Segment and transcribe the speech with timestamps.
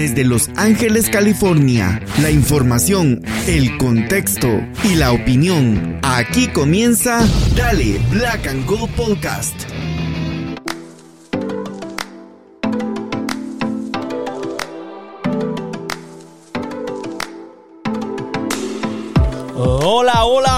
[0.00, 4.48] Desde Los Ángeles, California, la información, el contexto
[4.82, 5.98] y la opinión.
[6.02, 7.20] Aquí comienza
[7.54, 9.69] Dale Black and Gold Podcast.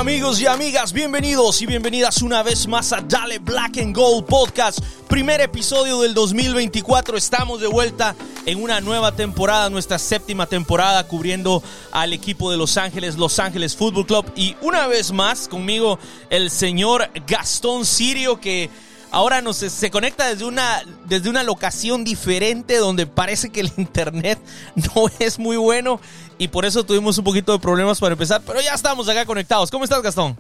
[0.03, 4.81] Amigos y amigas, bienvenidos y bienvenidas una vez más a Dale Black and Gold Podcast.
[5.07, 11.63] Primer episodio del 2024, estamos de vuelta en una nueva temporada, nuestra séptima temporada cubriendo
[11.93, 16.01] al equipo de Los Ángeles, Los Ángeles Football Club y una vez más conmigo
[16.31, 18.71] el señor Gastón Sirio que
[19.13, 24.41] ahora nos se conecta desde una desde una locación diferente donde parece que el internet
[24.75, 26.01] no es muy bueno
[26.43, 29.71] y por eso tuvimos un poquito de problemas para empezar, pero ya estamos acá conectados.
[29.71, 30.37] ¿Cómo estás, Gastón?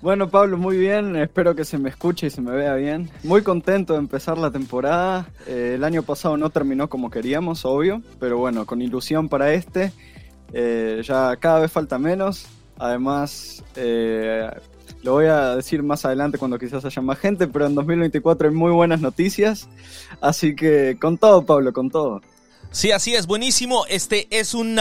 [0.00, 1.16] Bueno, Pablo, muy bien.
[1.16, 3.10] Espero que se me escuche y se me vea bien.
[3.24, 5.28] Muy contento de empezar la temporada.
[5.46, 9.92] Eh, el año pasado no terminó como queríamos, obvio, pero bueno, con ilusión para este.
[10.54, 12.46] Eh, ya cada vez falta menos.
[12.78, 14.48] Además, eh,
[15.02, 18.54] lo voy a decir más adelante cuando quizás haya más gente, pero en 2024 hay
[18.54, 19.68] muy buenas noticias.
[20.22, 22.22] Así que con todo, Pablo, con todo.
[22.70, 23.86] Sí, así es, buenísimo.
[23.88, 24.78] Este es un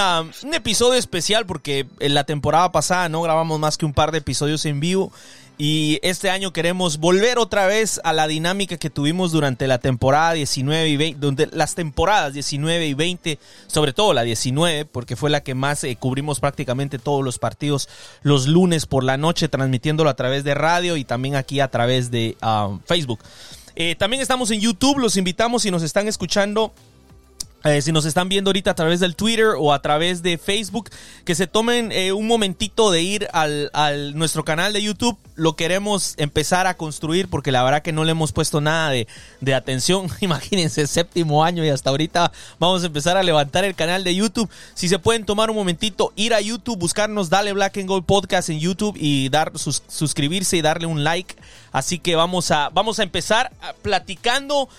[0.54, 4.66] episodio especial porque en la temporada pasada no grabamos más que un par de episodios
[4.66, 5.12] en vivo
[5.60, 10.34] y este año queremos volver otra vez a la dinámica que tuvimos durante la temporada
[10.34, 15.32] 19 y 20, donde las temporadas 19 y 20, sobre todo la 19, porque fue
[15.32, 17.90] la que más eh, cubrimos prácticamente todos los partidos
[18.22, 22.12] los lunes por la noche, transmitiéndolo a través de radio y también aquí a través
[22.12, 23.20] de ah, Facebook.
[23.76, 26.72] Eh, también estamos en YouTube, los invitamos si nos están escuchando
[27.64, 30.90] eh, si nos están viendo ahorita a través del Twitter o a través de Facebook,
[31.26, 33.72] que se tomen eh, un momentito de ir al,
[34.16, 35.18] nuestro canal de YouTube.
[35.36, 39.08] Lo queremos empezar a construir porque la verdad que no le hemos puesto nada de,
[39.42, 40.08] de atención.
[40.22, 44.50] Imagínense, séptimo año y hasta ahorita vamos a empezar a levantar el canal de YouTube.
[44.76, 48.50] Si se pueden tomar un momentito, ir a YouTube, buscarnos Dale Black and Gold Podcast
[48.50, 51.36] en YouTube y dar suscribirse y darle un like.
[51.72, 53.52] Así que vamos a, vamos a empezar
[53.82, 54.70] platicando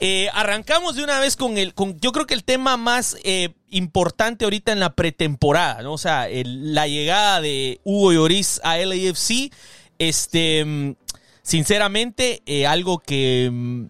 [0.00, 3.50] eh, arrancamos de una vez con el, con, yo creo que el tema más eh,
[3.70, 5.92] importante ahorita en la pretemporada, ¿no?
[5.92, 9.52] O sea, la llegada de Hugo Lloris a LAFC,
[9.98, 10.94] este, mm,
[11.42, 13.84] sinceramente, eh, algo que mm,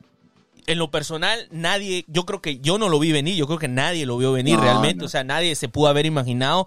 [0.66, 3.68] en lo personal, nadie, yo creo que yo no lo vi venir, yo creo que
[3.68, 6.66] nadie lo vio venir realmente, o sea, nadie se pudo haber imaginado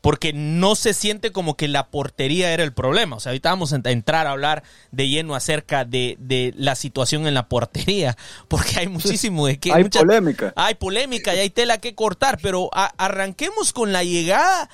[0.00, 3.16] porque no se siente como que la portería era el problema.
[3.16, 6.16] O sea, ahorita vamos a entrar a hablar de lleno acerca de,
[6.56, 8.16] la situación en la portería,
[8.48, 9.72] porque hay muchísimo de que...
[9.72, 10.52] Hay polémica.
[10.56, 14.68] Hay polémica y hay tela que cortar, pero arranquemos con la llegada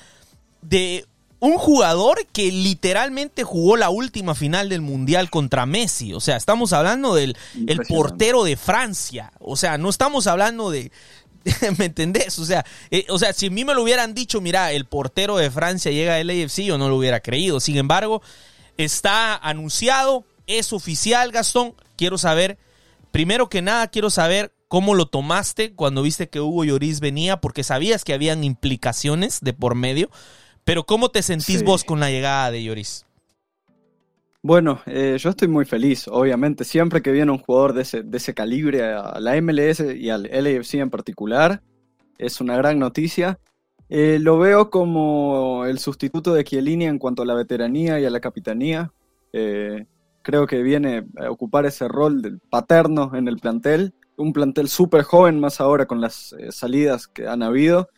[0.61, 1.05] de
[1.39, 6.13] un jugador que literalmente jugó la última final del Mundial contra Messi.
[6.13, 7.37] O sea, estamos hablando del
[7.67, 9.31] el portero de Francia.
[9.39, 10.91] O sea, no estamos hablando de,
[11.77, 12.39] ¿Me entendés?
[12.39, 15.37] O sea, eh, o sea, si a mí me lo hubieran dicho, mira, el portero
[15.37, 17.59] de Francia llega al AFC, yo no lo hubiera creído.
[17.59, 18.21] Sin embargo,
[18.77, 21.75] está anunciado, es oficial, Gastón.
[21.97, 22.57] Quiero saber,
[23.11, 27.63] primero que nada, quiero saber cómo lo tomaste cuando viste que Hugo Lloris venía, porque
[27.63, 30.09] sabías que habían implicaciones de por medio.
[30.65, 33.05] Pero ¿cómo te sentís vos con la llegada de Lloris?
[34.41, 36.63] Bueno, eh, yo estoy muy feliz, obviamente.
[36.63, 40.23] Siempre que viene un jugador de ese, de ese calibre a la MLS y al
[40.23, 41.61] LAFC en particular,
[42.17, 43.39] es una gran noticia.
[43.89, 48.09] Eh, lo veo como el sustituto de Chiellini en cuanto a la veteranía y a
[48.09, 48.91] la capitanía.
[49.33, 49.85] Eh,
[50.23, 53.93] creo que viene a ocupar ese rol del paterno en el plantel.
[54.17, 57.89] Un plantel súper joven, más ahora con las salidas que han habido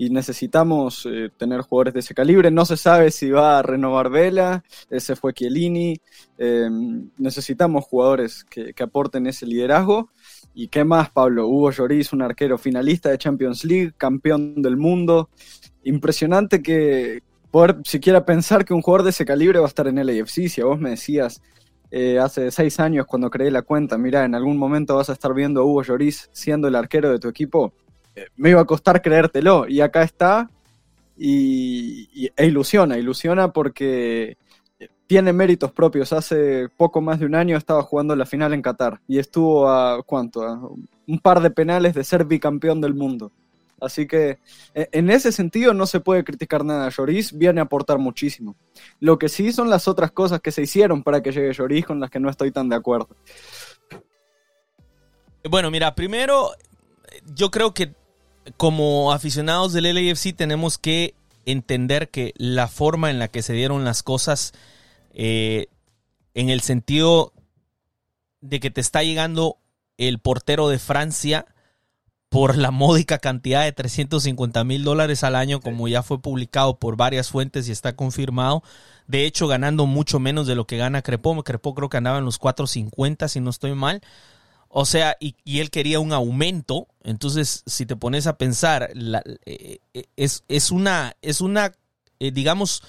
[0.00, 2.52] y necesitamos eh, tener jugadores de ese calibre.
[2.52, 6.00] No se sabe si va a renovar Vela, ese fue Chiellini.
[6.38, 10.10] Em, necesitamos jugadores que, aporten ese liderazgo.
[10.54, 11.48] ¿Y qué más, Pablo?
[11.48, 15.30] Hugo Lloris, un arquero finalista de Champions League, campeón del mundo.
[15.82, 19.98] Impresionante que poder siquiera pensar que un jugador de ese calibre va a estar en
[19.98, 20.48] el AFC.
[20.48, 21.42] Si a vos me decías
[21.90, 25.34] eh, hace seis años cuando creé la cuenta, mira, en algún momento vas a estar
[25.34, 27.72] viendo a Hugo Lloris siendo el arquero de tu equipo,
[28.36, 29.66] me iba a costar creértelo.
[29.68, 30.50] Y acá está
[31.16, 34.36] y, e ilusiona, ilusiona porque
[35.06, 36.12] tiene méritos propios.
[36.12, 40.02] Hace poco más de un año estaba jugando la final en Qatar y estuvo a
[40.02, 40.60] cuánto, a
[41.06, 43.32] un par de penales de ser bicampeón del mundo.
[43.80, 44.38] Así que
[44.74, 46.88] e, en ese sentido no se puede criticar nada.
[46.90, 48.56] Lloris viene a aportar muchísimo.
[49.00, 52.00] Lo que sí son las otras cosas que se hicieron para que llegue Lloris con
[52.00, 53.08] las que no estoy tan de acuerdo.
[55.48, 56.50] Bueno, mira, primero
[57.34, 57.94] yo creo que
[58.56, 61.14] como aficionados del LAFC tenemos que
[61.46, 64.52] entender que la forma en la que se dieron las cosas,
[65.14, 65.66] eh,
[66.34, 67.32] en el sentido
[68.40, 69.56] de que te está llegando
[69.96, 71.46] el portero de Francia
[72.28, 76.96] por la módica cantidad de 350 mil dólares al año, como ya fue publicado por
[76.96, 78.62] varias fuentes y está confirmado.
[79.06, 81.42] De hecho, ganando mucho menos de lo que gana Crepó.
[81.42, 84.02] Crepó creo que andaba en los 450, si no estoy mal.
[84.68, 86.88] O sea, y, él quería un aumento.
[87.02, 88.90] Entonces, si te pones a pensar,
[89.46, 91.72] eh, eh, es, es, una, es una,
[92.20, 92.82] eh, digamos,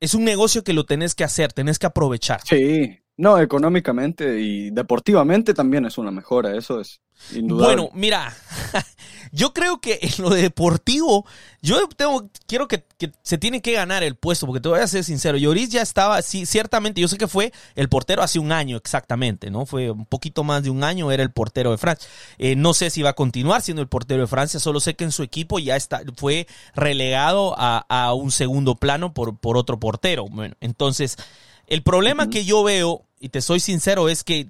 [0.00, 2.40] es un negocio que lo tenés que hacer, tenés que aprovechar.
[2.44, 7.00] Sí, no, económicamente y deportivamente también es una mejora, eso es
[7.42, 8.34] bueno, mira,
[9.32, 11.26] yo creo que en lo deportivo,
[11.60, 12.84] yo tengo, quiero que,
[13.22, 16.20] se tiene que ganar el puesto, porque te voy a ser sincero, Lloris ya estaba,
[16.22, 19.66] sí, ciertamente, yo sé que fue el portero hace un año exactamente, ¿no?
[19.66, 22.08] Fue un poquito más de un año, era el portero de Francia.
[22.38, 25.04] Eh, no sé si va a continuar siendo el portero de Francia, solo sé que
[25.04, 30.26] en su equipo ya está, fue relegado a, un segundo plano por, por otro portero.
[30.28, 31.16] Bueno, entonces,
[31.66, 34.48] el problema que yo veo, y te soy sincero, es que...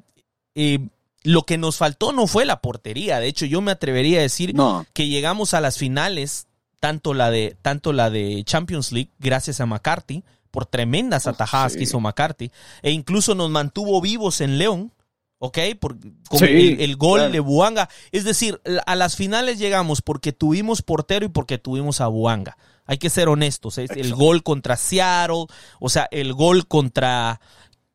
[0.55, 0.81] Eh,
[1.23, 3.21] lo que nos faltó no fue la portería.
[3.21, 4.55] De hecho, yo me atrevería a decir
[4.93, 6.47] que llegamos a las finales,
[6.81, 11.83] tanto la de, tanto la de Champions League, gracias a McCarthy, por tremendas atajadas que
[11.83, 12.51] hizo McCarthy,
[12.83, 14.93] e incluso nos mantuvo vivos en León.
[15.41, 15.59] ¿ok?
[15.79, 15.97] Por,
[16.29, 17.89] con el, gol de Buanga.
[18.11, 22.57] Es decir, a las finales llegamos porque tuvimos portero y porque tuvimos a Buanga.
[22.87, 23.79] Hay que ser honestos.
[23.79, 23.87] ¿eh?
[23.95, 25.47] El gol contra Seattle,
[25.79, 27.41] o sea, el gol contra,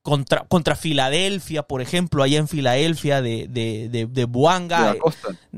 [0.04, 4.96] contra, contra Filadelfia, por ejemplo, allá en Filadelfia de, de, de, Buanga.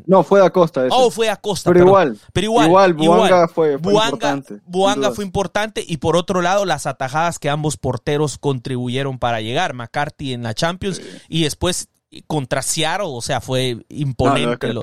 [0.05, 0.85] No, fue de Acosta.
[0.91, 1.71] Oh, fue Acosta.
[1.73, 2.19] Pero, igual.
[2.31, 2.93] Pero igual.
[2.93, 4.59] Buanga fue, importante.
[4.65, 9.73] Buanga fue importante y por otro lado las atajadas que ambos porteros contribuyeron para llegar.
[9.73, 11.89] McCarthy en la Champions y después
[12.27, 14.73] contra Seattle, o sea, fue imponente.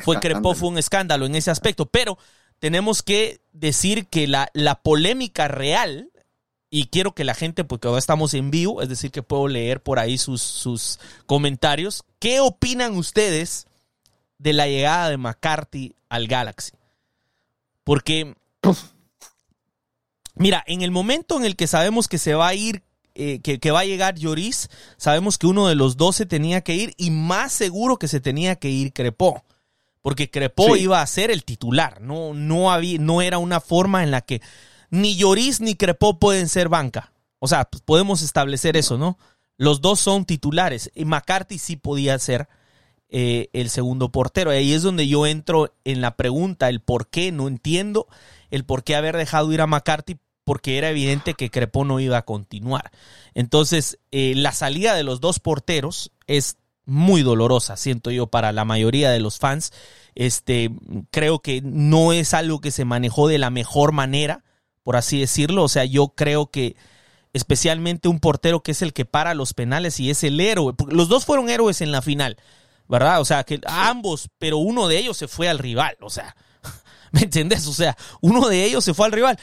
[0.00, 2.18] fue Crepó, fue un escándalo en ese aspecto, pero
[2.60, 6.08] tenemos que decir que la, la polémica real
[6.70, 9.82] y quiero que la gente, porque ahora estamos en vivo, es decir, que puedo leer
[9.82, 12.04] por ahí sus, sus comentarios.
[12.18, 13.66] ¿Qué opinan ustedes
[14.38, 16.72] de la llegada de McCarthy al Galaxy?
[17.84, 18.34] Porque,
[20.34, 22.82] mira, en el momento en el que sabemos que se va a ir,
[23.14, 24.68] eh, que, va a llegar Lloris,
[24.98, 28.20] sabemos que uno de los dos se tenía que ir y más seguro que se
[28.20, 29.42] tenía que ir Crepó.
[30.02, 34.10] Porque Crepó iba a ser el titular, no, no, había, no era una forma en
[34.10, 34.40] la que
[34.90, 37.12] ni Lloris ni Crepó pueden ser banca.
[37.38, 39.18] O sea, pues, podemos establecer eso, ¿no?
[39.56, 40.90] Los dos son titulares.
[40.94, 42.48] Y McCarthy sí podía ser
[43.08, 44.52] eh, el segundo portero.
[44.52, 48.06] Y ahí es donde yo entro en la pregunta, el por qué, no entiendo
[48.50, 52.16] el por qué haber dejado ir a McCarthy, porque era evidente que Crepó no iba
[52.16, 52.90] a continuar.
[53.34, 56.56] Entonces, eh, la salida de los dos porteros es
[56.86, 59.72] muy dolorosa, siento yo, para la mayoría de los fans.
[60.14, 60.70] Este,
[61.10, 64.44] creo que no es algo que se manejó de la mejor manera
[64.88, 65.64] por así decirlo.
[65.64, 66.74] O sea, yo creo que
[67.34, 70.72] especialmente un portero que es el que para los penales y es el héroe.
[70.88, 72.38] Los dos fueron héroes en la final,
[72.88, 73.20] ¿verdad?
[73.20, 75.98] O sea, que ambos, pero uno de ellos se fue al rival.
[76.00, 76.34] O sea,
[77.12, 77.66] ¿me entendés?
[77.66, 79.38] O sea, uno de ellos se fue al rival.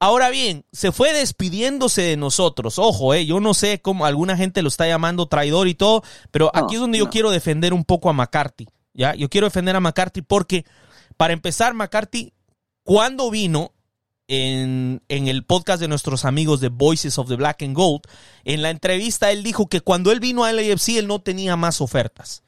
[0.00, 2.78] Ahora bien, se fue despidiéndose de nosotros.
[2.78, 6.50] Ojo, eh, yo no sé cómo alguna gente lo está llamando traidor y todo, pero
[6.54, 8.66] aquí es donde yo quiero defender un poco a McCarthy.
[8.94, 9.14] ¿ya?
[9.14, 10.64] Yo quiero defender a McCarthy porque,
[11.18, 12.32] para empezar, McCarthy,
[12.82, 13.74] cuando vino,
[14.28, 18.02] en, el podcast de nuestros amigos de Voices of the Black and Gold,
[18.44, 21.80] en la entrevista él dijo que cuando él vino a LAFC él no tenía más
[21.80, 22.42] ofertas.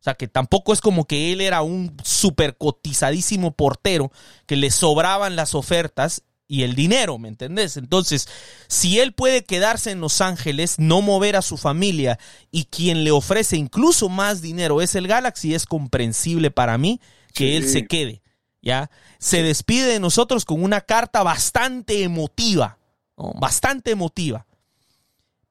[0.00, 4.12] O sea, que tampoco es como que él era un super cotizadísimo portero,
[4.46, 7.76] que le sobraban las ofertas y el dinero, ¿me entendés?
[7.76, 8.28] Entonces,
[8.68, 12.20] si él puede quedarse en Los Ángeles, no mover a su familia
[12.52, 17.00] y quien le ofrece incluso más dinero es el Galaxy, es comprensible para mí
[17.34, 18.22] que él se quede.
[18.62, 18.90] ¿Ya?
[19.18, 22.78] Se despide de nosotros con una carta bastante emotiva,
[23.16, 24.46] bastante emotiva.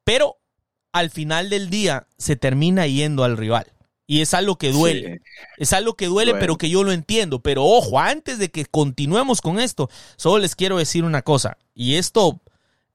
[0.04, 0.38] Pero
[0.92, 3.72] al final del día se termina yendo al rival.
[4.08, 5.22] Y es algo que duele.
[5.58, 7.40] Es algo que duele, pero que yo lo entiendo.
[7.40, 11.58] Pero ojo, antes de que continuemos con esto, solo les quiero decir una cosa.
[11.74, 12.40] Y esto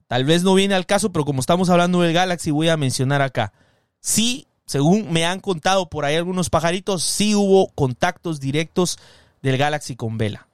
[0.07, 3.23] tal vez no viene al caso, pero como estamos hablando del Galaxy, voy a mencionar
[3.23, 3.53] acá.
[3.99, 8.99] Sí, según me han contado por ahí algunos pajaritos, sí hubo contactos directos
[9.43, 10.49] del Galaxy con Vela.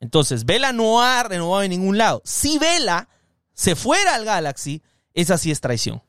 [0.00, 2.22] Entonces, Vela no ha renovado en ningún lado.
[2.24, 3.08] Si Vela
[3.52, 4.82] se fuera al Galaxy,
[5.14, 6.02] esa sí es traición.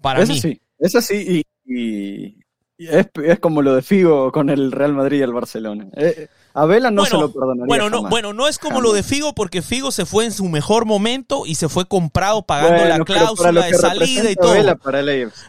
[0.00, 0.40] Para eso mí.
[0.40, 0.60] Sí,
[1.00, 2.43] sí, y,
[2.78, 5.86] es, como lo de Figo con el Real Madrid y el Barcelona.
[5.96, 7.66] Eh, a Vela no se lo perdonaría.
[7.66, 10.44] Bueno, no, bueno, no es como lo de Figo, porque Figo se fue en su
[10.48, 14.54] mejor momento y se fue comprado pagando la cláusula de salida y todo.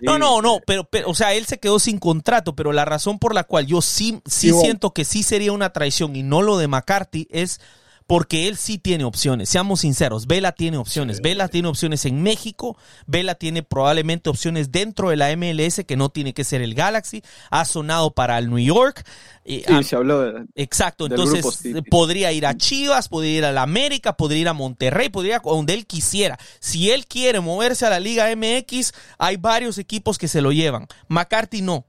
[0.02, 3.20] no, no, no, pero, pero, o sea, él se quedó sin contrato, pero la razón
[3.20, 6.58] por la cual yo sí, sí siento que sí sería una traición y no lo
[6.58, 7.60] de McCarthy es
[8.08, 9.50] porque él sí tiene opciones.
[9.50, 11.22] Seamos sinceros, Vela tiene opciones.
[11.22, 16.10] Vela tiene opciones en México, Vela tiene probablemente opciones dentro de la MLS que no
[16.10, 17.24] tiene que ser el Galaxy.
[17.50, 19.04] Ha sonado para el New York.
[19.46, 21.44] Sí, se habló de, Exacto, entonces
[21.90, 25.42] podría ir a Chivas, podría ir a la América, podría ir a Monterrey, podría ir
[25.44, 26.38] a donde él quisiera.
[26.60, 30.88] Si él quiere moverse a la Liga MX, hay varios equipos que se lo llevan.
[31.08, 31.86] McCarthy no.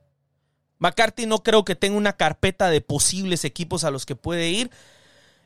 [0.79, 4.71] McCarthy no creo que tenga una carpeta de posibles equipos a los que puede ir.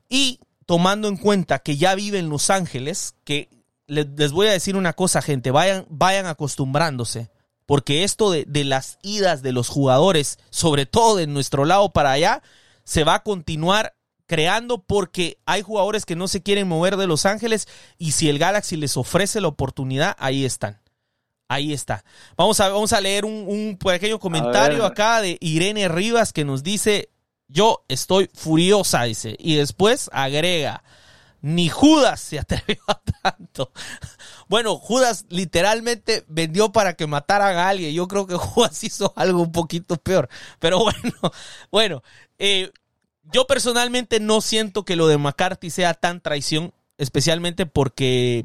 [0.09, 3.49] Y tomando en cuenta que ya vive en Los Ángeles, que
[3.89, 7.29] les voy a decir una cosa, gente, vayan, vayan acostumbrándose
[7.67, 12.41] porque esto de, las idas de los jugadores, sobre todo de nuestro lado para allá,
[12.85, 13.97] se va a continuar
[14.27, 17.67] creando porque hay jugadores que no se quieren mover de Los Ángeles
[17.99, 20.81] y si el Galaxy les ofrece la oportunidad, ahí están.
[21.49, 22.05] Ahí está.
[22.37, 27.10] Vamos a, vamos a leer un, pequeño comentario acá de Irene Rivas que nos dice,
[27.50, 29.37] yo estoy furiosa, dice.
[29.38, 30.83] Y después agrega,
[31.42, 33.73] ni Judas se atrevió a tanto.
[34.49, 37.95] Bueno, Judas literalmente vendió para que mataran a alguien.
[37.95, 40.28] Yo creo que Judas hizo algo un poquito peor.
[40.59, 41.14] Pero bueno,
[41.71, 42.02] bueno,
[42.38, 42.71] eh,
[43.33, 48.45] yo personalmente no siento que lo de McCarthy sea tan traición, especialmente porque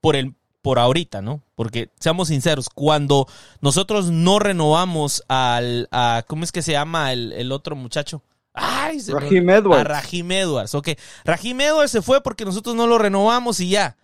[0.00, 0.34] por el
[0.66, 1.42] por ahorita, ¿no?
[1.54, 3.28] Porque seamos sinceros, cuando
[3.60, 8.20] nosotros no renovamos al a, ¿cómo es que se llama el, el otro muchacho?
[8.52, 9.80] Ay, Rahim Edwards.
[9.80, 10.88] A Rahim Edwards, ok.
[11.24, 13.96] Rahim Edwards se fue porque nosotros no lo renovamos y ya.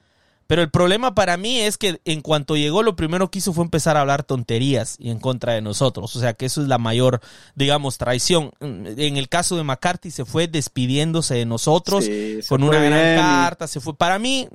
[0.52, 3.64] Pero el problema para mí es que en cuanto llegó, lo primero que hizo fue
[3.64, 6.14] empezar a hablar tonterías y en contra de nosotros.
[6.14, 7.22] O sea que eso es la mayor,
[7.54, 8.50] digamos, traición.
[8.60, 12.04] En el caso de McCarthy se fue despidiéndose de nosotros
[12.50, 13.66] con una gran carta.
[13.66, 13.94] Se fue.
[13.94, 14.46] Para mí,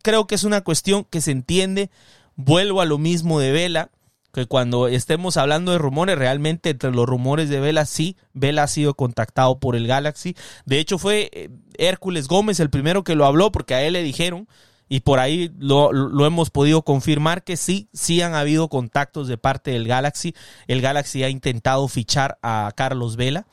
[0.00, 1.90] creo que es una cuestión que se entiende.
[2.34, 3.90] Vuelvo a lo mismo de Vela
[4.32, 8.68] que cuando estemos hablando de rumores, realmente entre los rumores de Vela, sí, Vela ha
[8.68, 10.34] sido contactado por el Galaxy.
[10.64, 14.02] De hecho, fue eh, Hércules Gómez el primero que lo habló porque a él le
[14.02, 14.48] dijeron,
[14.92, 19.38] y por ahí lo, lo, hemos podido confirmar que sí, sí han habido contactos de
[19.38, 20.34] parte del Galaxy.
[20.66, 23.46] El Galaxy ha intentado fichar a Carlos Vela.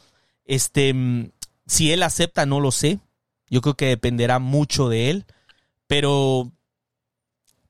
[0.43, 1.31] Este, mm,
[1.65, 2.99] si él acepta, no lo sé.
[3.49, 5.25] Yo creo que dependerá mucho de él.
[5.87, 6.51] Pero,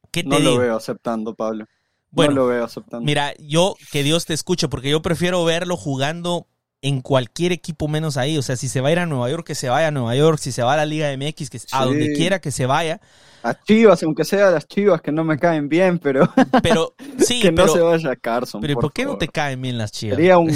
[0.10, 1.68] ¿qué te no lo veo aceptando, Pablo.
[2.10, 3.06] Bueno, lo veo aceptando.
[3.06, 6.48] Mira, yo que Dios te escuche, porque yo prefiero verlo jugando
[6.82, 8.38] en cualquier equipo menos ahí.
[8.38, 10.16] O sea, si se va a ir a Nueva York, que se vaya a Nueva
[10.16, 10.40] York.
[10.40, 13.00] Si se va a la Liga MX, que a donde quiera que se vaya.
[13.44, 16.30] A Chivas, aunque sea las Chivas que no me caen bien, pero.
[16.62, 18.62] Pero, sí, que no se vaya a Carson.
[18.62, 20.18] Pero por, qué no te caen bien las Chivas?
[20.18, 20.52] Sería un.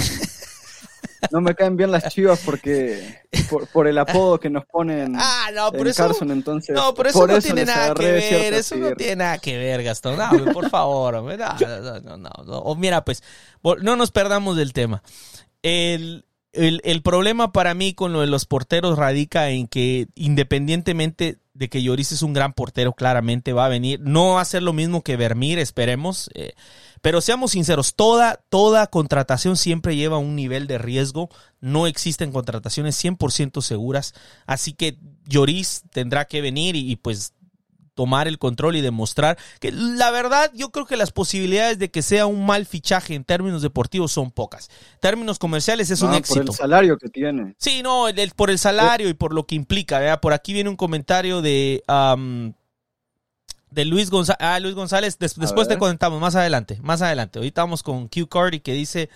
[1.30, 3.22] No me caen bien las chivas porque
[3.72, 6.74] por, el apodo que nos ponen ah, no, por en eso, Carson, entonces.
[6.74, 10.18] No, por eso no tiene nada que ver, eso no tiene nada que ver, Gastón.
[10.18, 13.22] No, por favor, no, no, no, O mira, pues,
[13.80, 15.02] no nos perdamos del tema.
[15.64, 21.38] El, el, el, problema para mí con lo de los porteros radica en que independientemente
[21.54, 24.00] de que Lloris es un gran portero, claramente va a venir.
[24.00, 26.28] No va a ser lo mismo que Vermir, esperemos.
[26.34, 26.52] Eh,
[27.00, 31.30] pero seamos sinceros, toda, toda contratación siempre lleva un nivel de riesgo.
[31.60, 34.14] No existen contrataciones 100% seguras.
[34.46, 37.33] Así que Lloris tendrá que venir y, pues
[37.94, 42.02] tomar el control y demostrar que la verdad yo creo que las posibilidades de que
[42.02, 44.68] sea un mal fichaje en términos deportivos son pocas.
[44.94, 46.40] En términos comerciales es un éxito.
[46.40, 47.54] Por el salario que tiene.
[47.58, 50.20] Sí, no, por el salario y por lo que implica.
[50.20, 51.82] Por aquí viene un comentario de
[53.74, 54.38] de Luis González.
[54.40, 57.38] Ah, Luis González, después te comentamos, más adelante, más adelante.
[57.40, 59.10] Ahorita vamos con Q Cardi que dice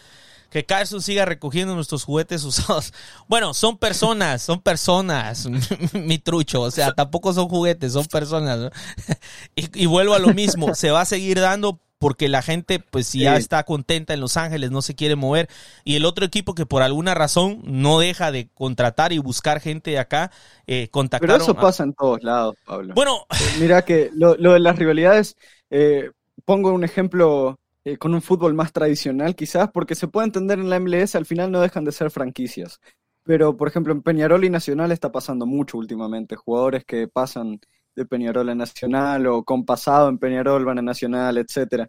[0.51, 2.93] que Carson siga recogiendo nuestros juguetes usados.
[3.29, 5.49] Bueno, son personas, son personas,
[5.93, 6.63] mi trucho.
[6.63, 8.71] O sea, tampoco son juguetes, son personas.
[9.55, 13.21] y, vuelvo a lo mismo, se va a seguir dando porque la gente, pues si
[13.21, 15.49] ya está contenta en Los Ángeles, no se quiere mover.
[15.85, 19.91] Y el otro equipo que por alguna razón no deja de contratar y buscar gente
[19.91, 20.31] de acá,
[20.67, 21.39] eh, contactaron.
[21.39, 22.95] Pero eso pasa en todos lados, Pablo.
[22.95, 23.27] Bueno.
[23.31, 25.37] Eh, mira que lo, de las rivalidades,
[25.71, 26.13] eh,
[26.45, 30.71] pongo un ejemplo eh, con un fútbol más tradicional quizás, porque se puede entender en
[30.71, 32.81] la MLS, al final no dejan de ser franquicias.
[33.25, 37.61] Pero, por ejemplo, en Peñarol y Nacional está pasando mucho últimamente, jugadores que pasan
[37.95, 41.89] de Peñarol a Nacional o con pasado en Peñarol van a Nacional, etcétera.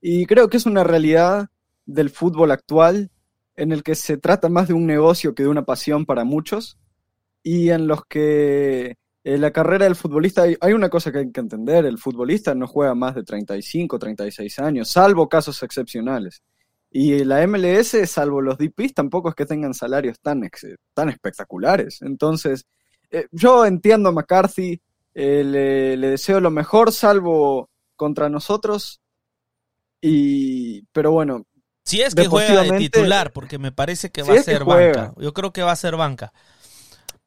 [0.00, 1.48] Y creo que es una realidad
[1.86, 3.10] del fútbol actual
[3.56, 6.78] en el que se trata más de un negocio que de una pasión para muchos
[7.42, 11.40] y en los que en la carrera del futbolista hay, una cosa que hay que
[11.40, 16.42] entender, el futbolista no juega más de 35, 36 años, salvo casos excepcionales.
[16.90, 20.42] Y la MLS, salvo los DPs, tampoco es que tengan salarios tan,
[20.92, 22.02] tan espectaculares.
[22.02, 22.66] Entonces,
[23.10, 24.80] eh, yo entiendo a McCarthy,
[25.14, 29.00] eh, le, deseo lo mejor, salvo contra nosotros.
[30.00, 31.46] Y, pero bueno.
[31.84, 35.12] Si es que juega de titular, porque me parece que va a ser banca.
[35.18, 36.32] Yo creo que va a ser banca.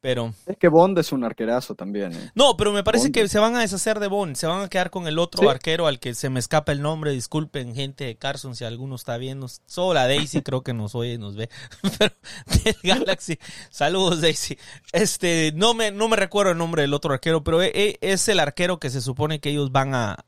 [0.04, 0.34] Pero...
[0.44, 2.12] Es que Bond es un arquerazo también.
[2.12, 2.30] ¿eh?
[2.34, 4.36] No, pero me parece que se van a deshacer de Bond.
[4.36, 7.10] Se van a quedar con el otro arquero al que se me escapa el nombre.
[7.10, 9.48] Disculpen, gente de Carson, si alguno está viendo.
[9.64, 11.48] Solo la Daisy creo que nos oye y nos ve.
[11.98, 12.14] pero
[12.62, 13.38] del Galaxy.
[13.70, 14.58] Saludos, Daisy.
[14.92, 18.28] Este, no me, no me recuerdo el nombre del otro arquero, pero e, e, es
[18.28, 20.18] el arquero que se supone que ellos van a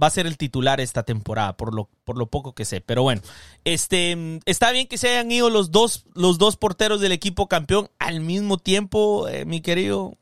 [0.00, 2.80] va a ser el titular esta temporada, por lo, por lo poco que sé.
[2.80, 3.22] Pero bueno,
[3.64, 7.90] este, está bien que se hayan ido los dos, los dos porteros del equipo campeón
[7.98, 10.16] al mismo tiempo, eh, mi querido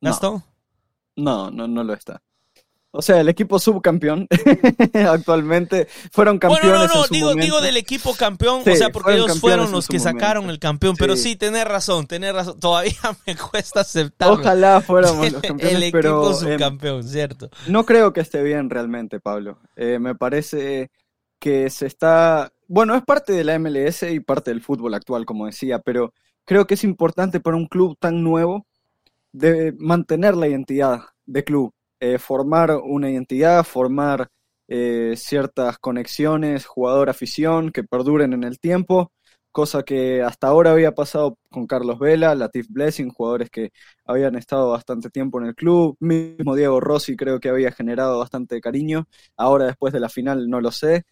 [0.00, 0.44] Gastón.
[1.16, 2.22] no, no, no lo está.
[2.94, 4.28] O sea, el equipo subcampeón
[5.08, 6.70] actualmente fueron campeones.
[6.70, 9.98] Bueno, no, no, digo, digo del equipo campeón, o sea, porque ellos fueron los que
[9.98, 10.94] sacaron el campeón.
[10.98, 12.60] Pero sí, tenés razón, tenés razón.
[12.60, 12.92] Todavía
[13.26, 14.30] me cuesta aceptar.
[14.30, 15.74] Ojalá fuéramos los campeones.
[15.74, 17.48] El equipo em, subcampeón, cierto.
[17.66, 19.58] No creo que esté bien realmente, Pablo.
[19.74, 20.90] Eh, me parece
[21.38, 22.52] que se está.
[22.68, 26.12] Bueno, es parte de la MLS y parte del fútbol actual, como decía, pero
[26.44, 28.66] creo que es importante para un club tan nuevo
[29.32, 31.72] de mantener la identidad de club
[32.02, 34.28] eh, formar una identidad, formar
[34.66, 39.12] eh, ciertas conexiones, jugador-afición que perduren en el tiempo,
[39.52, 43.70] cosa que hasta ahora había pasado con Carlos Vela, Latif Blessing, jugadores que
[44.04, 48.60] habían estado bastante tiempo en el club, mismo Diego Rossi creo que había generado bastante
[48.60, 49.06] cariño,
[49.36, 51.04] ahora después de la final no lo sé,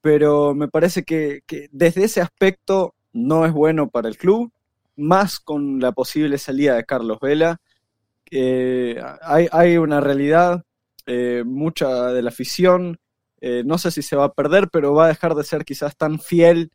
[0.00, 4.50] pero me parece que, que desde ese aspecto no es bueno para el club,
[4.96, 7.60] más con la posible salida de Carlos Vela
[8.34, 10.62] eh, hay, una realidad,
[11.04, 12.98] eh, mucha de la afición,
[13.42, 15.96] eh, no sé si se va a perder, pero va a dejar de ser quizás
[15.96, 16.70] tan fiel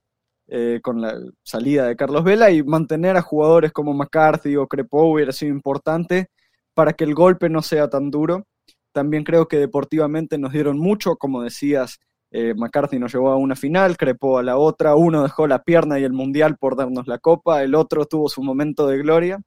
[0.82, 5.34] con la salida de Carlos Vela y mantener a jugadores como McCarthy o Crepo hubiera
[5.34, 6.30] sido importante
[6.74, 8.46] para que el golpe no sea tan duro.
[8.94, 12.00] También creo que deportivamente nos dieron mucho, como decías,
[12.32, 16.06] McCarthy nos llevó a una final, Crepo a la otra, uno dejó la pierna y
[16.06, 19.42] el mundial por darnos la copa, el otro tuvo su momento de gloria.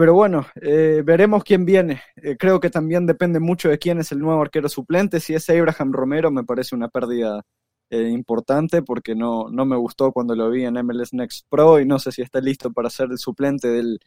[0.00, 2.00] Pero bueno, eh, veremos quién viene.
[2.16, 5.20] Eh, creo que también depende mucho de quién es el nuevo arquero suplente.
[5.20, 7.42] Si es Abraham Romero, me parece una pérdida
[7.90, 11.84] eh, importante porque no, no me gustó cuando lo vi en MLS Next Pro y
[11.84, 14.00] no sé si está listo para ser el suplente del,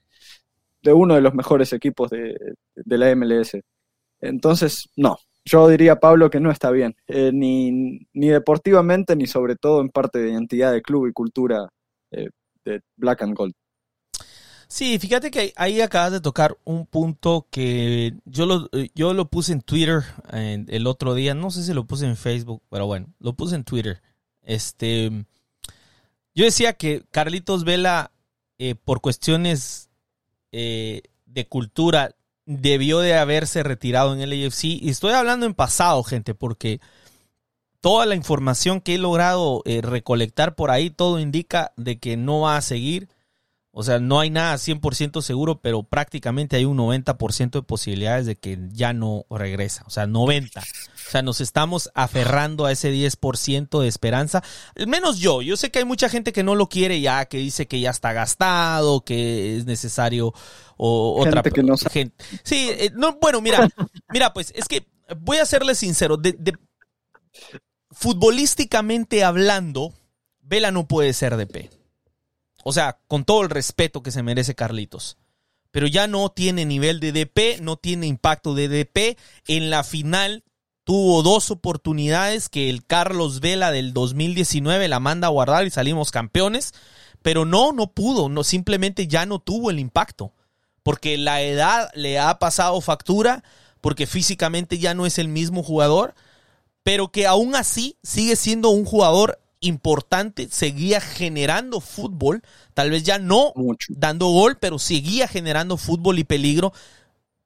[0.81, 2.37] de uno de los mejores equipos de,
[2.73, 3.61] de la MLS.
[4.19, 9.81] Entonces, no, yo diría, Pablo, que no está bien, ni, ni, deportivamente, ni sobre todo
[9.81, 11.69] en parte de identidad de club y cultura
[12.09, 13.53] de Black and Gold.
[14.67, 19.53] Sí, fíjate que ahí acabas de tocar un punto que yo lo, yo lo puse
[19.53, 23.33] en Twitter el otro día, no sé si lo puse en Facebook, pero bueno, lo
[23.33, 24.01] puse en Twitter.
[24.41, 25.25] Este,
[26.35, 28.11] yo decía que Carlitos Vela,
[28.57, 29.89] eh, por cuestiones
[30.51, 34.63] eh, de cultura, debió de haberse retirado en el AFC.
[34.65, 36.81] Y estoy hablando en pasado, gente, porque
[37.81, 42.41] toda la información que he logrado eh, recolectar por ahí, todo indica de que no
[42.41, 43.09] va a seguir.
[43.75, 48.35] O sea, no hay nada 100% seguro, pero prácticamente hay un 90% de posibilidades de
[48.35, 49.83] que ya no regresa.
[49.87, 50.59] O sea, 90.
[50.59, 54.43] O sea, nos estamos aferrando a ese 10% de esperanza.
[54.75, 55.41] Al menos yo.
[55.41, 57.89] Yo sé que hay mucha gente que no lo quiere ya, que dice que ya
[57.89, 60.35] está gastado, que es necesario
[60.77, 62.23] o otra que no gente.
[62.43, 63.67] Sí, eh, no, bueno, mira,
[64.13, 64.85] mira, pues es que
[65.17, 66.17] voy a serle sincero.
[66.17, 66.53] De, de,
[67.89, 69.93] futbolísticamente hablando,
[70.41, 71.82] Vela no puede ser de P.
[72.63, 75.17] O sea, con todo el respeto que se merece Carlitos.
[75.71, 79.17] Pero ya no tiene nivel de DP, no tiene impacto de DP.
[79.47, 80.43] En la final
[80.83, 86.11] tuvo dos oportunidades que el Carlos Vela del 2019 la manda a guardar y salimos
[86.11, 86.73] campeones.
[87.21, 90.33] Pero no, no pudo, no, simplemente ya no tuvo el impacto.
[90.83, 93.43] Porque la edad le ha pasado factura,
[93.81, 96.13] porque físicamente ya no es el mismo jugador,
[96.83, 103.17] pero que aún así sigue siendo un jugador importante, seguía generando fútbol, tal vez ya
[103.17, 103.53] no
[103.89, 106.73] dando gol, pero seguía generando fútbol y peligro.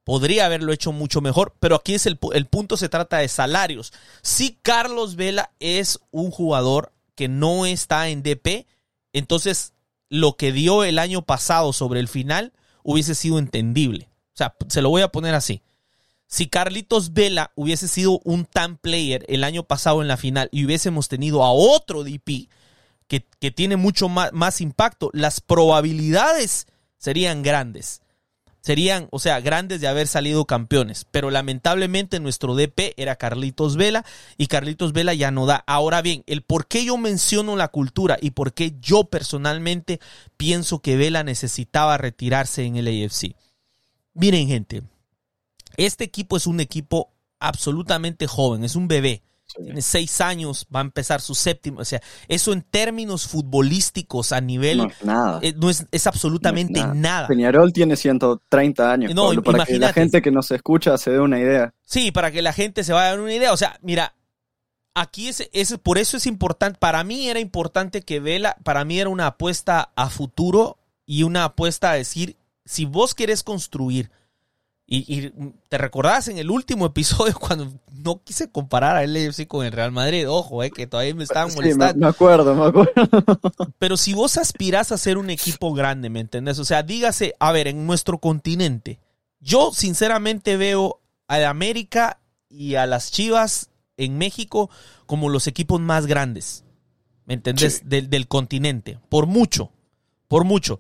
[0.03, 3.93] Podría haberlo hecho mucho mejor, pero aquí es el, el punto, se trata de salarios.
[4.21, 8.65] Si Carlos Vela es un jugador que no está en DP,
[9.12, 9.73] entonces
[10.10, 12.53] lo que dio el año pasado sobre el final
[12.84, 14.10] hubiese sido entendible.
[14.34, 15.62] O sea, se lo voy a poner así.
[16.27, 20.65] Si Carlitos Vela hubiese sido un tan player el año pasado en la final y
[20.65, 22.49] hubiésemos tenido a otro DP
[23.07, 28.01] que, tiene mucho más, más, impacto, las probabilidades serían grandes.
[28.59, 31.05] Serían, o sea, grandes de haber salido campeones.
[31.09, 34.03] Pero lamentablemente nuestro DP era Carlitos Vela
[34.37, 35.63] y Carlitos Vela ya no da.
[35.67, 40.01] Ahora bien, el por qué yo menciono la cultura y por qué yo personalmente
[40.35, 43.37] pienso que Vela necesitaba retirarse en el AFC.
[44.13, 44.83] Miren, gente,
[45.77, 49.21] este equipo es un equipo absolutamente joven, es un bebé.
[49.55, 51.79] tiene seis años, va a empezar su séptimo.
[51.79, 54.79] O sea, eso en términos futbolísticos a nivel.
[54.79, 55.39] No es nada.
[55.41, 57.27] eh, no es, es absolutamente No es nada.
[57.27, 61.19] Peñarol tiene 130 años, No, Pablo, para que la gente que nos escucha se dé
[61.19, 61.73] una idea.
[61.83, 63.53] Sí, para que la gente se vaya a dar una idea.
[63.53, 64.15] O sea, mira,
[64.95, 66.79] aquí es, es por eso es importante.
[66.79, 71.45] Para mí era importante que Vela, para mí era una apuesta a futuro y una
[71.45, 72.35] apuesta a decir,
[72.65, 74.11] si vos querés construir,
[74.89, 75.34] y, y
[75.67, 79.91] te recordás en el último episodio cuando no quise comparar a LFC con el Real
[79.91, 82.06] Madrid, ojo, eh, que todavía me estaban Sí, me, molestando.
[82.06, 82.93] me acuerdo, me acuerdo.
[83.80, 86.58] Pero si vos aspirás a ser un equipo grande, ¿me entendés?
[86.60, 89.00] O sea, dígase, a ver, en nuestro continente,
[89.41, 94.69] yo sinceramente veo a América y a las Chivas en México
[95.06, 96.63] como los equipos más grandes,
[97.26, 97.80] ¿me entendés?
[97.80, 97.82] Sí.
[97.86, 99.71] Del, del continente, por mucho,
[100.30, 100.80] por mucho.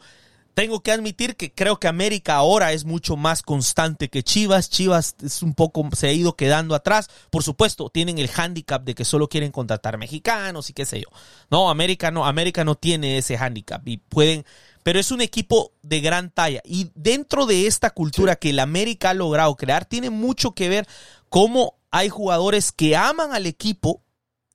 [0.57, 4.71] Tengo que admitir que creo que América ahora es mucho más constante que Chivas.
[4.71, 7.11] Chivas es un poco, se ha ido quedando atrás.
[7.29, 11.09] Por supuesto, tienen el hándicap de que solo quieren contratar mexicanos y qué sé yo.
[11.51, 14.45] No, América no, América no tiene ese hándicap y pueden,
[14.81, 16.63] pero es un equipo de gran talla.
[16.65, 20.87] Y dentro de esta cultura que el América ha logrado crear, tiene mucho que ver
[21.29, 24.01] cómo hay jugadores que aman al equipo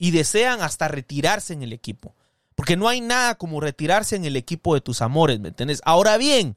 [0.01, 2.17] y desean hasta retirarse en el equipo.
[2.63, 5.83] Porque no hay nada como retirarse en el equipo de tus amores, ¿me entiendes?
[5.85, 6.57] Ahora bien,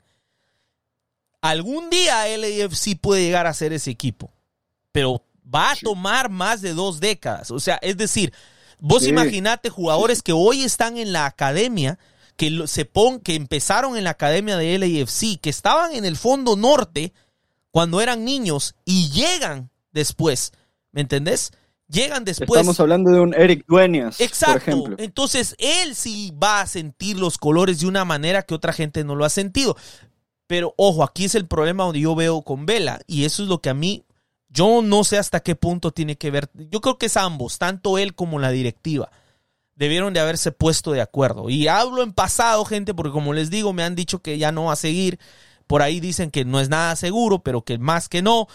[1.41, 4.32] algún día LAFC puede llegar a ser ese equipo,
[4.91, 7.50] pero va a tomar más de dos décadas.
[7.50, 8.32] O sea, es decir,
[8.78, 9.10] vos Sí.
[9.10, 11.98] imaginate jugadores que hoy están en la academia,
[12.36, 16.56] que se pon, que empezaron en la academia de LAFC, que estaban en el fondo
[16.56, 17.13] norte
[17.72, 20.52] cuando eran niños y llegan después,
[20.91, 21.52] ¿me entendés?
[21.88, 22.60] Llegan después.
[22.60, 24.54] Estamos hablando de un Eric Dueñas, Exacto.
[24.54, 24.95] por ejemplo.
[25.00, 29.15] Entonces, él sí va a sentir los colores de una manera que otra gente no
[29.15, 29.78] lo ha sentido.
[30.48, 33.00] Pero ojo, aquí es el problema donde yo veo con Vela.
[33.08, 34.04] Y eso es lo que a mí,
[34.50, 36.50] yo no sé hasta qué punto tiene que ver.
[36.54, 39.12] Yo creo que es ambos, tanto él como la directiva.
[39.76, 41.50] Debieron de haberse puesto de acuerdo.
[41.50, 44.65] Y hablo en pasado, gente, porque como les digo, me han dicho que ya no
[44.65, 45.19] va a seguir.
[45.67, 48.48] Por ahí dicen que no es nada seguro, pero que más que no.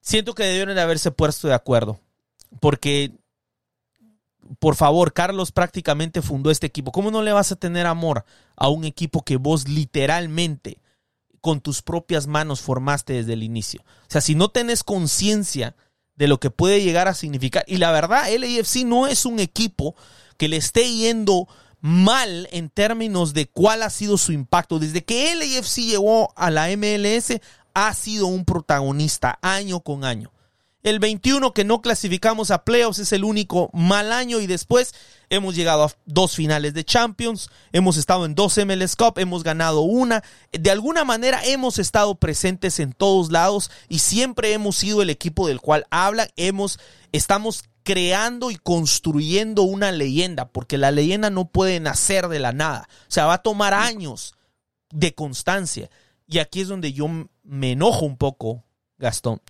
[0.00, 2.00] Siento que debieron de haberse puesto de acuerdo.
[2.60, 3.12] Porque
[4.58, 6.92] por favor, Carlos prácticamente fundó este equipo.
[6.92, 8.24] ¿Cómo no le vas a tener amor
[8.56, 10.78] a un equipo que vos literalmente
[11.40, 13.82] con tus propias manos formaste desde el inicio?
[14.02, 15.74] O sea, si no tenés conciencia
[16.16, 19.94] de lo que puede llegar a significar, y la verdad, LAFC no es un equipo
[20.36, 21.48] que le esté yendo
[21.80, 24.78] mal en términos de cuál ha sido su impacto.
[24.78, 27.40] Desde que LAFC llegó a la MLS,
[27.72, 30.33] ha sido un protagonista año con año.
[30.84, 34.94] El 21 que no clasificamos a playoffs es el único mal año y después
[35.30, 39.80] hemos llegado a dos finales de Champions, hemos estado en dos MLS Cup, hemos ganado
[39.80, 40.22] una.
[40.52, 45.48] De alguna manera hemos estado presentes en todos lados y siempre hemos sido el equipo
[45.48, 46.78] del cual hablan, hemos
[47.12, 52.90] estamos creando y construyendo una leyenda, porque la leyenda no puede nacer de la nada.
[53.08, 54.34] O sea, va a tomar años
[54.90, 55.88] de constancia.
[56.26, 57.08] Y aquí es donde yo
[57.42, 58.64] me enojo un poco,
[58.98, 59.40] Gastón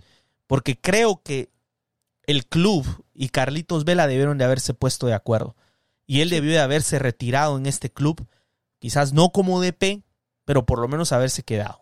[0.54, 1.50] porque creo que
[2.26, 5.56] el club y Carlitos Vela debieron de haberse puesto de acuerdo.
[6.06, 8.28] Y él debió de haberse retirado en este club,
[8.78, 10.04] quizás no como DP,
[10.44, 11.80] pero por lo menos haberse quedado.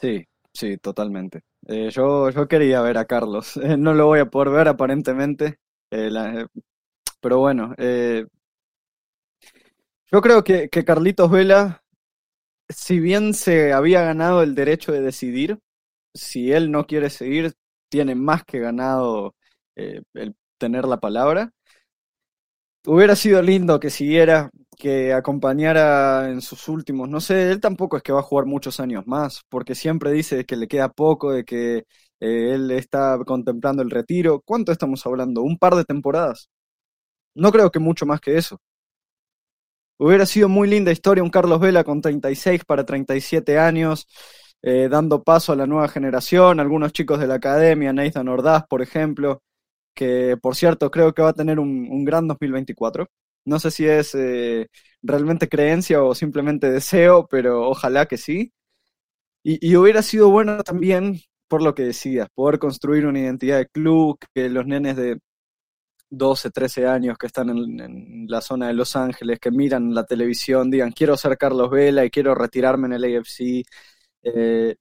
[0.00, 1.42] Sí, sí, totalmente.
[1.66, 3.56] Eh, yo, yo quería ver a Carlos.
[3.62, 5.58] Eh, no lo voy a poder ver aparentemente.
[5.90, 6.46] eh, la-
[7.20, 7.74] pero bueno,
[10.10, 11.82] yo creo que, que Carlitos Vela,
[12.68, 15.58] si bien se había ganado el derecho de decidir,
[16.14, 17.54] si él no quiere seguir,
[17.88, 19.34] tiene más que ganado
[19.76, 21.52] eh, el tener la palabra.
[22.84, 28.02] Hubiera sido lindo que siguiera, que acompañara en sus últimos, no sé, él tampoco es
[28.02, 31.44] que va a jugar muchos años más, porque siempre dice que le queda poco, de
[31.44, 31.76] que
[32.20, 34.40] eh, él está contemplando el retiro.
[34.44, 35.42] ¿Cuánto estamos hablando?
[35.42, 36.48] ¿Un par de temporadas?
[37.34, 38.58] No creo que mucho más que eso.
[39.98, 44.08] Hubiera sido muy linda historia un Carlos Vela con 36 para 37 años,
[44.62, 48.82] eh, dando paso a la nueva generación, algunos chicos de la academia, Nathan Ordaz, por
[48.82, 49.42] ejemplo,
[49.94, 53.06] que por cierto creo que va a tener un, un gran 2024.
[53.44, 54.68] No sé si es eh,
[55.02, 58.52] realmente creencia o simplemente deseo, pero ojalá que sí.
[59.42, 63.66] Y, y hubiera sido bueno también, por lo que decías, poder construir una identidad de
[63.68, 65.18] club, que los nenes de
[66.10, 70.04] 12, 13 años que están en, en la zona de Los Ángeles, que miran la
[70.04, 73.64] televisión, digan, quiero ser Carlos Vela y quiero retirarme en el AFC.
[74.22, 74.76] Eh,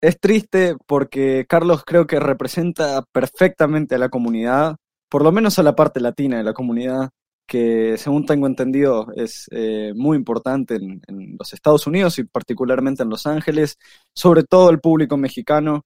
[0.00, 4.76] es triste porque Carlos creo que representa perfectamente a la comunidad,
[5.08, 7.10] por lo menos a la parte latina de la comunidad,
[7.48, 11.00] que según tengo entendido es eh, muy importante en,
[11.38, 13.78] los Estados Unidos y particularmente en Los Ángeles,
[14.14, 15.84] sobre todo el público mexicano.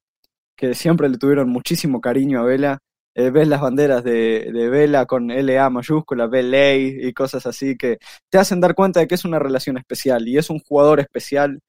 [0.57, 2.79] que siempre le tuvieron muchísimo cariño a Vela.
[3.15, 7.97] Eh, ves las banderas de, Vela con LA mayúscula, VLA y cosas así que
[8.29, 11.59] te hacen dar cuenta de que es una relación especial y es un jugador especial.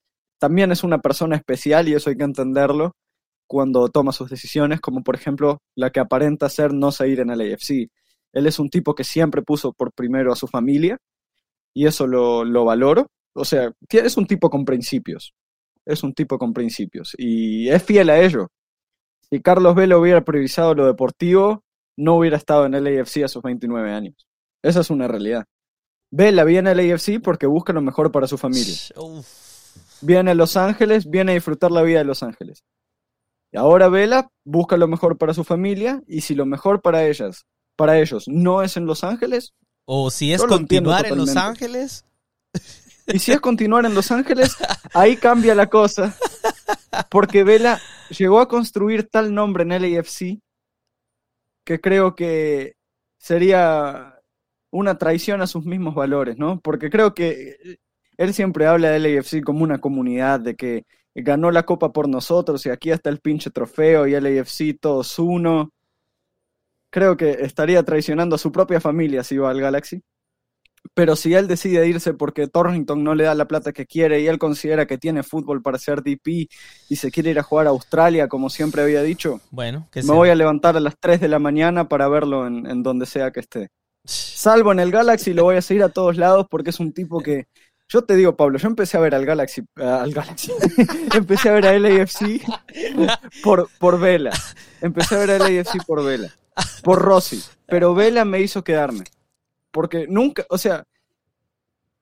[0.44, 2.94] También es una persona especial y eso hay que entenderlo
[3.46, 7.40] cuando toma sus decisiones, como por ejemplo la que aparenta ser no seguir en el
[7.40, 7.88] AFC.
[8.30, 10.98] Él es un tipo que siempre puso por primero a su familia
[11.72, 13.07] y eso lo, lo valoro.
[13.33, 15.33] O sea, es un tipo con principios.
[15.87, 18.48] Es un tipo con principios y es fiel a ello.
[19.30, 21.62] Si Carlos Vela hubiera priorizado lo deportivo,
[21.96, 24.26] no hubiera estado en el AFC a sus 29 años.
[24.62, 25.46] Esa es una realidad.
[26.11, 28.74] Vela viene al AFC porque busca lo mejor para su familia.
[30.05, 32.64] Viene a Los Ángeles, viene a disfrutar la vida de Los Ángeles.
[33.53, 37.47] Y ahora Vela busca lo mejor para su familia y si lo mejor para ellas,
[37.77, 39.55] para ellos no es en Los Ángeles,
[39.87, 42.05] o si es continuar en Los Ángeles.
[43.07, 44.57] Y si es continuar en Los Ángeles,
[44.95, 46.17] ahí cambia la cosa.
[47.11, 50.40] Porque Vela llegó a construir tal nombre en LAFC
[51.64, 52.77] que creo que
[53.19, 54.21] sería
[54.71, 56.61] una traición a sus mismos valores, ¿no?
[56.61, 57.79] Porque creo que
[58.16, 62.64] él siempre habla de LAFC como una comunidad, de que ganó la copa por nosotros
[62.66, 65.70] y aquí está el pinche trofeo y LAFC todos uno.
[66.90, 70.03] Creo que estaría traicionando a su propia familia si va al Galaxy.
[70.92, 74.27] Pero si él decide irse porque Torrington no le da la plata que quiere y
[74.27, 76.48] él considera que tiene fútbol para ser DP
[76.88, 80.29] y se quiere ir a jugar a Australia, como siempre había dicho, bueno, me voy
[80.29, 83.40] a levantar a las 3 de la mañana para verlo en, en donde sea que
[83.40, 83.70] esté.
[84.05, 87.20] Salvo en el Galaxy, lo voy a seguir a todos lados porque es un tipo
[87.20, 87.46] que
[87.88, 90.53] yo te digo, Pablo, yo empecé a ver al Galaxy, al Galaxy,
[91.14, 92.42] empecé a ver a LAFC
[93.42, 94.33] por, por Vela,
[94.81, 96.31] empecé a ver a LAFC por Vela,
[96.83, 99.05] por Rossi, pero Vela me hizo quedarme,
[99.70, 100.85] porque nunca, o sea,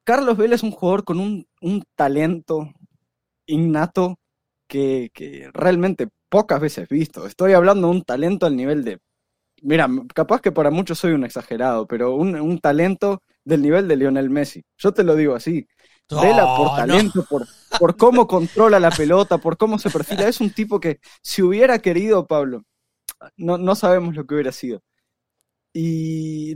[0.05, 2.73] Carlos Vela es un jugador con un, un talento
[3.47, 4.18] innato
[4.66, 7.27] que, que, realmente pocas veces visto.
[7.27, 8.99] Estoy hablando de un talento al nivel de,
[9.62, 13.96] mira, capaz que para muchos soy un exagerado, pero un, un talento del nivel de
[13.96, 14.64] Lionel Messi.
[14.76, 15.66] Yo te lo digo así.
[16.11, 17.46] Vela por talento, por,
[17.78, 20.28] por cómo controla la pelota, por cómo se perfila.
[20.28, 22.64] Es un tipo que, si hubiera querido, Pablo,
[23.37, 24.83] no, no sabemos lo que hubiera sido.
[25.72, 26.55] Y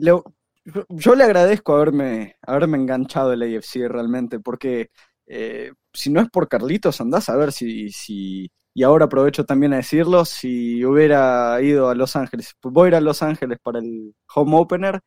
[0.89, 4.91] yo le agradezco haberme, haberme enganchado el AFC realmente, porque
[5.27, 9.73] eh, si no es por Carlitos, andás a ver si, si, y ahora aprovecho también
[9.73, 13.79] a decirlo, si hubiera ido a Los Ángeles, voy a ir a Los Ángeles para
[13.79, 15.01] el home opener,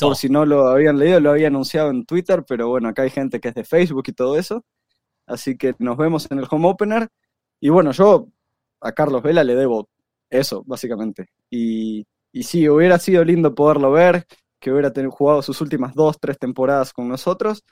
[0.00, 3.10] por si no lo habían leído, lo había anunciado en Twitter, pero bueno, acá hay
[3.10, 4.64] gente que es de Facebook y todo eso,
[5.26, 7.08] así que nos vemos en el home opener,
[7.58, 8.28] y bueno, yo
[8.80, 9.88] a Carlos Vela le debo
[10.30, 14.24] eso, básicamente, y, y sí, hubiera sido lindo poderlo ver,
[14.60, 17.64] que hubiera tenido, jugado sus últimas dos, tres temporadas con nosotros,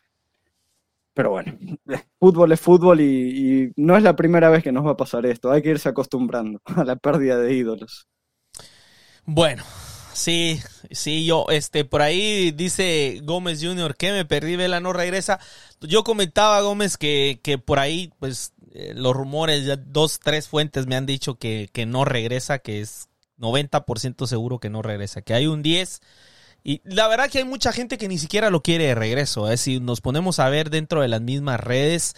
[1.14, 1.56] pero bueno,
[2.18, 5.50] fútbol es fútbol y, no es la primera vez que nos va a pasar esto.
[5.50, 8.08] Hay que irse acostumbrando a la pérdida de ídolos.
[9.24, 9.62] Bueno,
[10.12, 13.96] sí, sí, yo, este, por ahí dice Gómez Jr.
[13.96, 15.40] que me perdí, Vela no regresa.
[15.80, 20.86] Yo comentaba, Gómez, que, que por ahí, pues, eh, los rumores, ya dos, tres fuentes
[20.86, 25.32] me han dicho que, que no regresa, que es 90% seguro que no regresa, que
[25.32, 26.02] hay un 10
[26.64, 29.50] y la verdad que hay mucha gente que ni siquiera lo quiere de regreso.
[29.50, 29.58] ¿eh?
[29.58, 32.14] Si nos ponemos a ver dentro de las mismas redes,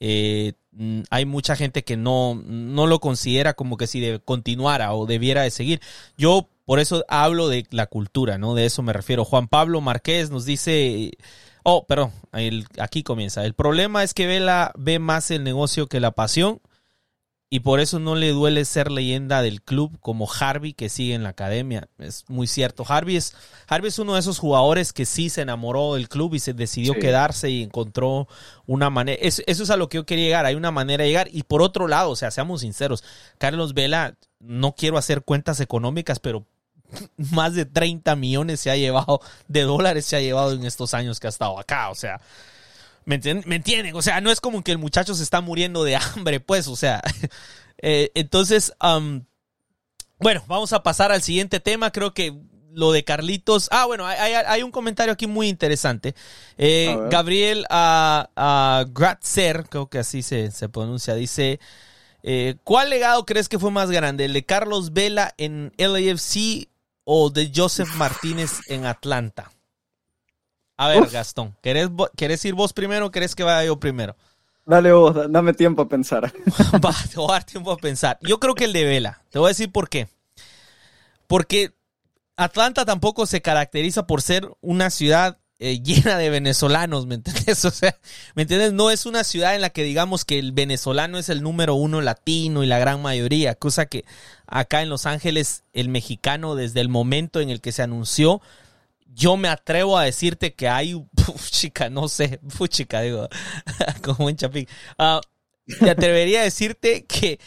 [0.00, 5.06] eh, mm, hay mucha gente que no, no lo considera como que si continuara o
[5.06, 5.80] debiera de seguir.
[6.18, 8.54] Yo por eso hablo de la cultura, ¿no?
[8.54, 9.24] De eso me refiero.
[9.24, 11.12] Juan Pablo Márquez nos dice...
[11.68, 12.12] Oh, perdón,
[12.78, 13.44] aquí comienza.
[13.44, 16.60] El problema es que Vela ve más el negocio que la pasión
[17.48, 21.22] y por eso no le duele ser leyenda del club como Harvey que sigue en
[21.22, 21.88] la academia.
[21.98, 22.84] Es muy cierto.
[22.88, 23.36] Harvey es,
[23.68, 26.94] Harvey es uno de esos jugadores que sí se enamoró del club y se decidió
[26.94, 28.26] quedarse y encontró
[28.66, 29.18] una manera.
[29.22, 30.44] Eso, es a lo que yo quería llegar.
[30.44, 31.28] Hay una manera de llegar.
[31.30, 33.04] Y por otro lado, o sea, seamos sinceros,
[33.38, 36.44] Carlos Vela, no quiero hacer cuentas económicas, pero
[37.16, 41.20] más de 30 millones se ha llevado de dólares se ha llevado en estos años
[41.20, 41.90] que ha estado acá.
[41.90, 42.20] O sea,
[43.06, 43.94] ¿Me, entienden?
[43.94, 46.76] O sea, no es como que el muchacho se está muriendo de hambre, pues, o
[46.76, 47.02] sea.
[47.82, 48.72] Eh, entonces,
[50.18, 51.90] bueno, vamos a pasar al siguiente tema.
[51.92, 52.34] Creo que
[52.72, 53.68] lo de Carlitos.
[53.70, 56.14] Ah, bueno, hay, un comentario aquí muy interesante.
[56.56, 61.60] Eh, Gabriel uh, Gratzer, creo que así se, se pronuncia, dice.
[62.22, 64.24] Eh, ¿Cuál legado crees que fue más grande?
[64.24, 66.68] ¿El de Carlos Vela en LAFC
[67.04, 69.52] o de Joseph Martínez en Atlanta?
[70.76, 74.16] A ver, Gastón, ¿querés, ir vos primero o querés que vaya yo primero?
[74.66, 76.24] Dale vos, dame tiempo a pensar.
[76.84, 78.18] Va, te voy a dar tiempo a pensar.
[78.20, 79.22] Yo creo que el de Vela.
[79.30, 80.08] Te voy a decir por qué.
[81.26, 81.72] Porque
[82.36, 87.64] Atlanta tampoco se caracteriza por ser una ciudad eh, llena de venezolanos, ¿me entiendes?
[87.64, 87.96] O sea,
[88.34, 88.72] ¿me entiendes?
[88.72, 92.00] No es una ciudad en la que digamos que el venezolano es el número uno
[92.00, 94.04] latino y la gran mayoría, cosa que
[94.46, 98.42] acá en Los Ángeles el mexicano desde el momento en el que se anunció,
[99.16, 100.94] yo me atrevo a decirte que hay,
[101.50, 103.30] chica, no sé, chica, digo,
[104.02, 104.68] como un chapín.
[104.98, 105.20] Uh,
[105.80, 107.40] te atrevería a decirte que,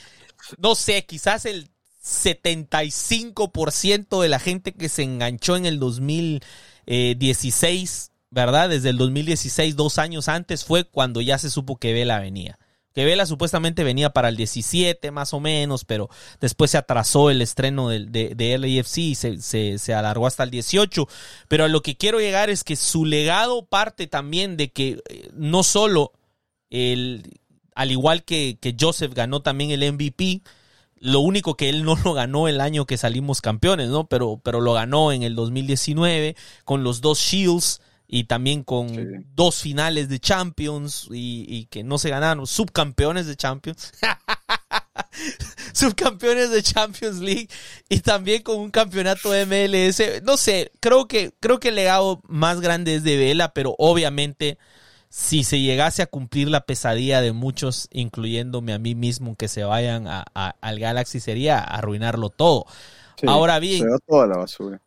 [0.58, 1.69] no sé, quizás el
[2.03, 8.69] 75% de la gente que se enganchó en el 2016, ¿verdad?
[8.69, 12.58] Desde el 2016, dos años antes, fue cuando ya se supo que Vela venía.
[12.93, 17.41] Que Vela supuestamente venía para el 17 más o menos, pero después se atrasó el
[17.41, 19.39] estreno de, de, de LAFC y se,
[19.78, 21.08] se, alargó hasta el 18.
[21.47, 25.30] Pero a lo que quiero llegar es que su legado parte también de que eh,
[25.34, 26.13] no solo
[26.69, 27.39] el,
[27.75, 30.41] al igual que, que Joseph ganó también el MVP,
[30.99, 34.08] lo único que él no lo ganó el año que salimos campeones, ¿no?
[34.08, 39.62] Pero, pero lo ganó en el 2019 con los dos Shields y también con dos
[39.62, 43.93] finales de Champions y, que no se ganaron, subcampeones de Champions.
[45.74, 47.50] subcampeones de Champions League
[47.88, 50.24] y también con un campeonato de MLS.
[50.24, 54.58] No sé, creo que, creo que el legado más grande es de Vela, pero obviamente
[55.10, 59.63] si se llegase a cumplir la pesadilla de muchos, incluyéndome a mí mismo, que se
[59.63, 62.65] vayan a, al Galaxy, sería arruinarlo todo.
[63.27, 63.86] Ahora bien,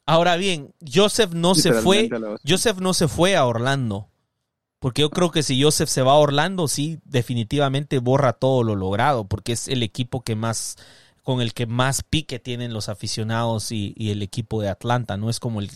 [0.07, 2.09] ahora bien, Joseph no se fue,
[2.47, 4.09] Joseph no se fue a Orlando.
[4.79, 8.75] Porque yo creo que si Joseph se va a Orlando, sí, definitivamente borra todo lo
[8.75, 10.77] logrado, porque es el equipo que más,
[11.23, 15.41] con el que más pique tienen los aficionados y, el equipo de Atlanta, no es
[15.41, 15.71] como el,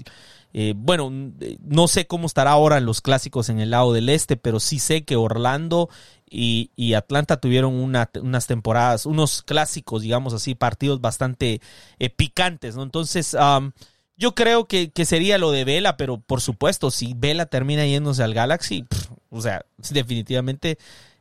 [0.52, 4.36] eh, bueno, no sé cómo estará ahora en los clásicos en el lado del este,
[4.36, 5.88] pero sí sé que Orlando
[6.28, 11.60] y, Atlanta tuvieron unas temporadas, unos clásicos, digamos así, partidos bastante
[11.98, 12.82] eh, picantes, ¿no?
[12.82, 13.36] Entonces,
[14.16, 18.34] yo creo que, sería lo de Vela, pero por supuesto, si Vela termina yéndose al
[18.34, 18.84] Galaxy,
[19.30, 20.78] o sea, definitivamente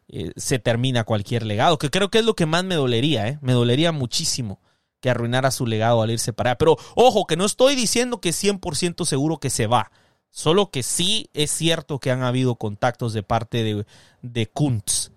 [0.08, 3.40] eh, se termina cualquier legado, que creo que es lo que más me dolería, ¿eh?
[3.42, 4.60] Me dolería muchísimo
[5.00, 6.58] que arruinara su legado al irse para allá.
[6.58, 9.92] Pero ojo, que no estoy diciendo que 100% seguro que se va.
[10.32, 13.86] Solo que sí es cierto que han habido contactos de parte de,
[14.22, 15.12] de Kuntz,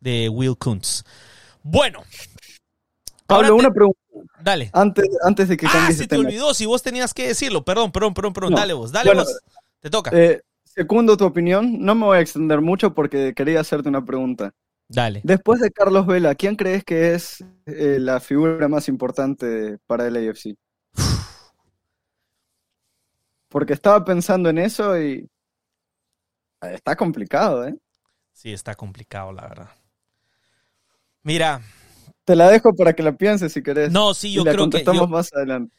[0.00, 1.04] de Will Kuntz.
[1.62, 2.02] Bueno.
[3.26, 3.98] Pablo, una pregunta.
[4.40, 4.70] Dale.
[4.72, 7.64] Antes, antes de que ah, se te olvidó, si vos tenías que decirlo.
[7.64, 8.54] Perdón, perdón, perdón, perdón.
[8.54, 9.40] dale vos, dale vos.
[9.80, 10.10] Te toca.
[10.14, 10.40] Eh,
[10.74, 14.52] segundo tu opinión, no me voy a extender mucho porque quería hacerte una pregunta.
[14.88, 15.20] Dale.
[15.24, 20.16] Después de Carlos Vela, ¿quién crees que es eh, la figura más importante para el
[20.16, 20.56] AFC?
[23.48, 25.28] Porque estaba pensando en eso y
[26.60, 27.74] está complicado, ¿eh?
[28.32, 29.70] Sí, está complicado, la verdad.
[31.22, 31.60] Mira.
[32.24, 33.90] Te la dejo para que la pienses si querés.
[33.90, 34.84] No, sí, yo creo que.
[34.84, 35.08] Yo...
[35.08, 35.74] más adelante.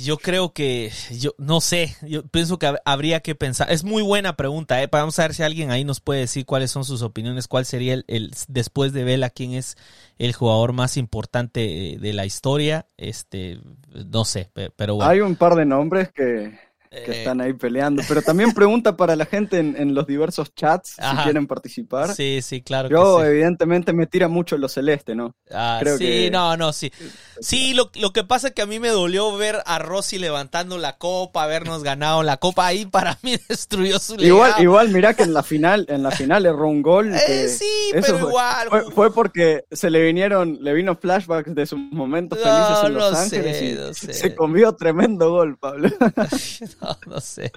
[0.00, 3.72] Yo creo que, yo no sé, yo pienso que habría que pensar.
[3.72, 4.88] Es muy buena pregunta, ¿eh?
[4.90, 7.94] Vamos a ver si alguien ahí nos puede decir cuáles son sus opiniones, cuál sería
[7.94, 9.76] el, el después de Vela, quién es
[10.18, 12.86] el jugador más importante de la historia.
[12.96, 13.58] Este,
[13.92, 15.10] no sé, pero bueno.
[15.10, 16.56] Hay un par de nombres que,
[16.90, 18.02] que eh, están ahí peleando.
[18.06, 22.14] Pero también pregunta para la gente en, los diversos chats si quieren participar.
[22.14, 22.88] Sí, sí, claro.
[22.88, 25.34] Yo, evidentemente, me tira mucho lo celeste, ¿no?
[25.50, 26.92] Ah, sí, no, no, sí.
[27.40, 30.78] Sí, lo, lo, que pasa es que a mí me dolió ver a Rossi levantando
[30.78, 32.66] la copa, habernos ganado la copa.
[32.66, 34.36] Ahí para mí destruyó su legado.
[34.36, 37.12] Igual, igual, mira que en la final, en la final erró un gol.
[37.28, 38.68] Eh, sí, pero igual.
[38.94, 44.02] Fue, porque se le vinieron, le vino flashbacks de sus momentos felices en Los Ángeles
[44.02, 45.90] y se comió tremendo gol, Pablo.
[47.06, 47.52] no, sé.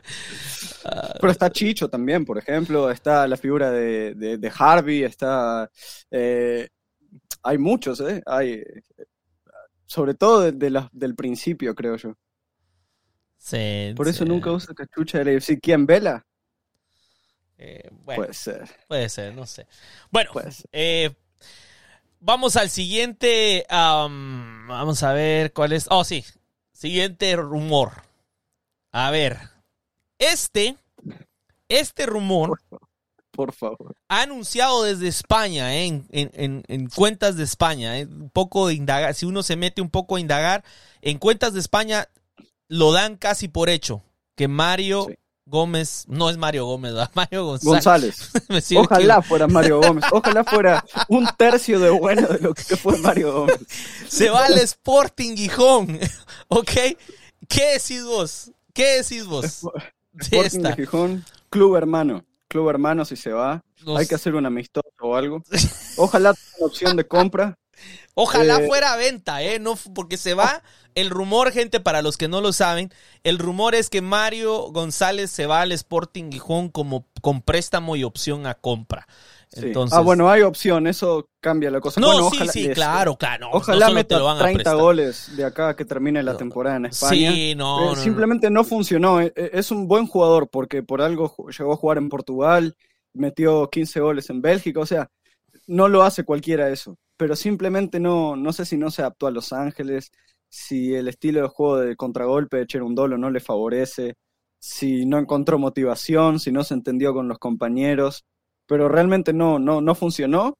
[1.19, 5.69] Pero está Chicho también, por ejemplo, está la figura de, Harvey, está...
[6.09, 6.67] Eh,
[7.43, 8.21] hay muchos, ¿eh?
[8.25, 8.63] Hay,
[9.85, 12.15] sobre todo de, del principio, creo yo.
[13.37, 16.25] Sí, por eso nunca usa cachucha de la ¿Quién vela?
[17.57, 18.69] Eh, puede ser.
[18.87, 19.67] Puede ser, no sé.
[20.11, 20.31] Bueno,
[20.71, 21.11] eh,
[22.19, 23.65] vamos al siguiente.
[23.69, 25.87] vamos a ver cuál es.
[25.89, 26.23] Oh, sí.
[26.71, 27.91] Siguiente rumor.
[28.91, 29.39] A ver,
[30.19, 30.77] este,
[31.69, 32.61] este rumor,
[33.31, 38.73] por favor, ha anunciado desde España, eh, en, cuentas de España, eh, un poco de
[38.73, 40.63] indagar, si uno se mete un poco a indagar,
[41.01, 42.09] en cuentas de España
[42.67, 44.03] lo dan casi por hecho,
[44.35, 45.07] que Mario
[45.45, 48.31] Gómez, no es Mario Gómez, Mario González.
[48.75, 53.33] Ojalá fuera Mario Gómez, ojalá fuera un tercio de bueno de lo que fue Mario
[53.33, 53.59] Gómez.
[54.07, 55.99] Se va al Sporting Gijón,
[56.47, 56.71] ¿ok?
[57.47, 58.51] ¿Qué decís vos?
[58.73, 59.65] ¿Qué decís vos?
[60.19, 62.25] Sporting de Gijón, club hermano.
[62.47, 63.63] Club hermano si se va.
[63.97, 65.41] Hay que hacer un amistoso o algo.
[65.97, 67.55] Ojalá tenga opción de compra.
[68.13, 69.59] Ojalá Eh, fuera a venta, ¿eh?
[69.59, 70.61] No, porque se va.
[70.93, 72.91] El rumor, gente, para los que no lo saben,
[73.23, 78.03] el rumor es que Mario González se va al Sporting Gijón como con préstamo y
[78.03, 79.07] opción a compra.
[79.53, 79.65] Sí.
[79.67, 81.99] Entonces, Ah, bueno, hay opción, eso cambia la cosa.
[81.99, 82.73] no, Bueno, sí, ojalá- sí, eso.
[82.73, 83.47] claro, claro.
[83.51, 84.77] no, Ojalá no te meta lo van a 30 prestar.
[84.81, 87.31] goles de acá que termine la temporada en España.
[87.33, 87.95] Sí, no, Eh, no.
[87.97, 89.19] Simplemente no funcionó.
[89.19, 92.75] Eh, eh, Es un buen jugador porque por algo llegó a jugar en Portugal,
[93.13, 95.09] metió 15 goles en Bélgica, o sea,
[95.67, 96.97] no lo hace cualquiera eso.
[97.17, 100.11] Pero simplemente no, no sé si no se adaptó a Los Ángeles,
[100.49, 104.15] si el estilo de juego de contragolpe de Cherundolo no le favorece,
[104.59, 108.23] si no encontró motivación, si no se entendió con los compañeros,
[108.71, 110.57] pero realmente no, no, no funcionó.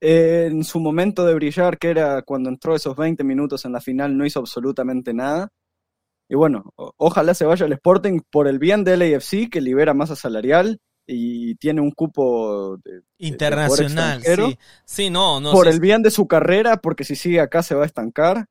[0.00, 3.80] Eh, en su momento de brillar, que era cuando entró esos 20 minutos en la
[3.80, 5.50] final, no hizo absolutamente nada.
[6.28, 10.16] Y bueno, ojalá se vaya al Sporting por el bien del LAFC, que libera masa
[10.16, 14.58] salarial y tiene un cupo de- Internacional, sí.
[14.84, 15.52] Sí, no, no.
[15.52, 18.46] por sí, el bien de su carrera, porque si sigue acá se va a estancar.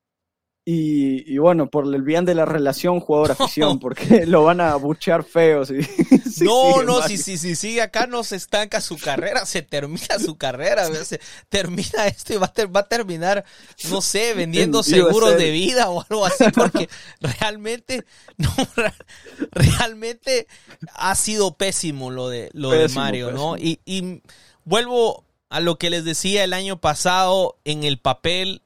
[0.68, 5.22] Y, y bueno, por el bien de la relación jugador-afición, porque lo van a buchear
[5.22, 5.64] feo.
[5.64, 5.80] si-
[6.30, 10.18] si no, no, si, si, si sigue acá no se estanca su carrera, se termina
[10.18, 13.44] su carrera, se termina esto y va a, ter- va a terminar,
[13.90, 16.88] no sé, vendiendo seguros de vida o algo así, porque
[17.20, 18.04] realmente,
[18.36, 18.92] no, re-
[19.52, 20.48] realmente
[20.94, 23.56] ha sido pésimo lo de, lo de Pésimo, Mario, ¿no?
[23.56, 24.20] Y, y
[24.64, 28.62] vuelvo a lo que les decía el año pasado en el papel,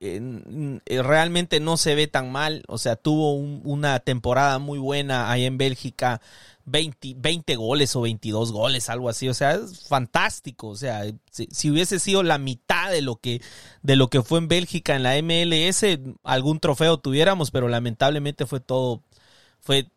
[0.00, 2.64] eh, realmente no se ve tan mal.
[2.68, 6.20] O sea, tuvo un- una temporada muy buena ahí en Bélgica.
[6.68, 9.28] 20, 20 goles o 22 goles, algo así.
[9.28, 10.68] O sea, es fantástico.
[10.68, 13.40] O sea, si, si hubiese sido la mitad de lo que
[13.82, 18.60] de lo que fue en Bélgica en la MLS, algún trofeo tuviéramos, pero lamentablemente fue
[18.60, 19.02] todo
[19.60, 19.88] fue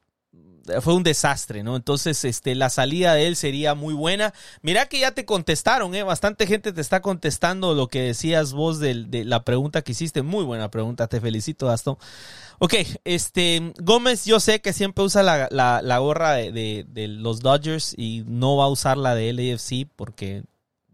[0.82, 1.76] fue un desastre, ¿no?
[1.76, 4.34] Entonces, este, la salida de él sería muy buena.
[4.62, 6.04] Mira que ya te contestaron, ¿eh?
[6.04, 8.94] Bastante gente te está contestando lo que decías vos de,
[9.26, 10.22] la pregunta que hiciste.
[10.22, 11.98] Muy buena pregunta, te felicito, Gastón.
[12.60, 12.74] Ok,
[13.06, 17.40] este, Gómez, yo sé que siempre usa la, la- la gorra de, de- de los
[17.40, 20.44] Dodgers y no va a usar la de LAFC porque,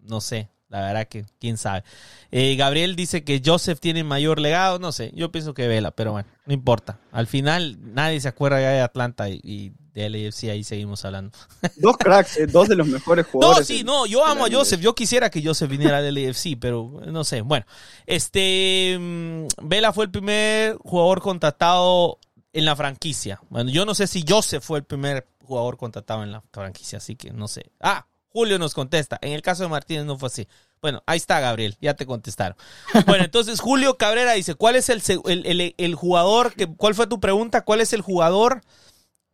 [0.03, 1.83] no sé, la verdad que quién sabe.
[2.31, 6.11] Eh, Gabriel dice que Joseph tiene mayor legado, no sé, yo pienso que Vela, pero
[6.11, 6.99] bueno, no importa.
[7.11, 11.37] Al final nadie se acuerda ya de Atlanta y, y de LAFC, ahí seguimos hablando.
[11.77, 13.67] Dos cracks, eh, dos de los mejores No, jugadores.
[13.67, 16.99] sí, de- no, yo amo a Joseph, yo quisiera que Joseph viniera al LAFC, pero
[17.05, 17.65] no sé, bueno.
[18.05, 22.19] Este, mm, Vela fue el primer jugador contratado
[22.53, 23.39] en la franquicia.
[23.49, 27.15] Bueno, yo no sé si Joseph fue el primer jugador contratado en la franquicia, así
[27.15, 27.71] que no sé.
[27.79, 28.05] Ah,
[28.35, 30.45] Julio nos contesta, en el caso de Martínez no fue así.
[30.81, 32.57] Bueno, ahí está Gabriel, ya te contestaron.
[33.07, 36.95] Bueno, entonces Julio Cabrera dice, ¿cuál es el, seg- el, el- el jugador, que, cuál
[36.95, 37.61] fue tu pregunta?
[37.63, 38.61] ¿Cuál es el jugador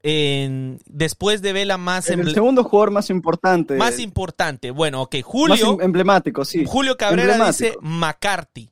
[0.04, 3.74] en- después de Vela más, El emble- segundo jugador más importante.
[3.76, 4.70] más importante?
[4.70, 6.64] Bueno, ok, más Julio, em- emblemático, sí.
[6.68, 8.70] Julio Cabrera dice McCarthy.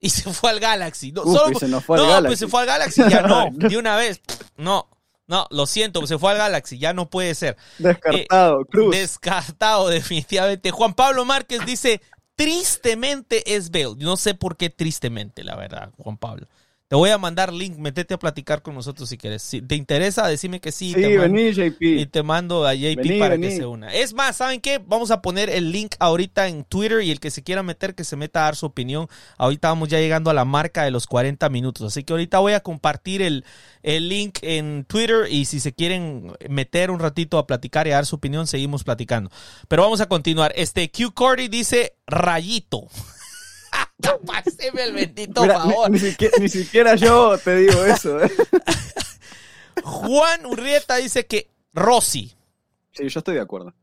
[0.00, 1.12] Y se fue al Galaxy.
[1.12, 2.26] No, Uf, solo se nos fue al no, Galaxy.
[2.28, 4.22] pues se fue al Galaxy, ya no, de una vez.
[4.56, 4.88] No,
[5.30, 7.56] no, lo siento, se fue al Galaxy, ya no puede ser.
[7.78, 8.96] Descartado, Cruz.
[8.96, 10.72] Descartado, definitivamente.
[10.72, 12.00] Juan Pablo Márquez dice,
[12.34, 13.94] tristemente es Bale.
[13.98, 16.48] No sé por qué tristemente, la verdad, Juan Pablo.
[16.90, 19.42] Te voy a mandar link, metete a platicar con nosotros si quieres.
[19.42, 20.88] Si te interesa, decime que sí.
[20.92, 21.80] sí, te mando- vení, JP.
[22.00, 23.94] y te mando a JP Vení, para que se una.
[23.94, 24.80] Es más, ¿saben qué?
[24.84, 28.02] Vamos a poner el link ahorita en Twitter y el que se quiera meter, que
[28.02, 29.06] se meta a dar su opinión.
[29.38, 31.86] Ahorita vamos ya llegando a la marca de los 40 minutos.
[31.86, 33.44] Así que ahorita voy a compartir el,
[33.84, 37.94] el link en Twitter y si se quieren meter un ratito a platicar y a
[37.94, 39.30] dar su opinión, seguimos platicando.
[39.68, 40.52] Pero vamos a continuar.
[40.56, 42.88] Este Q Cordy dice rayito.
[44.26, 45.90] Páseme el bendito Mira, ni, favor.
[45.90, 48.22] ni siquiera, ni siquiera yo te digo eso.
[48.22, 48.30] ¿eh?
[49.82, 52.34] Juan Urrieta dice que Rossi.
[52.92, 53.74] Sí, yo estoy de acuerdo.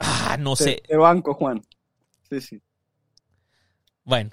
[0.00, 0.82] Ah, no Te, sé.
[0.86, 1.62] te banco, Juan.
[2.28, 2.60] Sí, sí.
[4.04, 4.30] Bueno.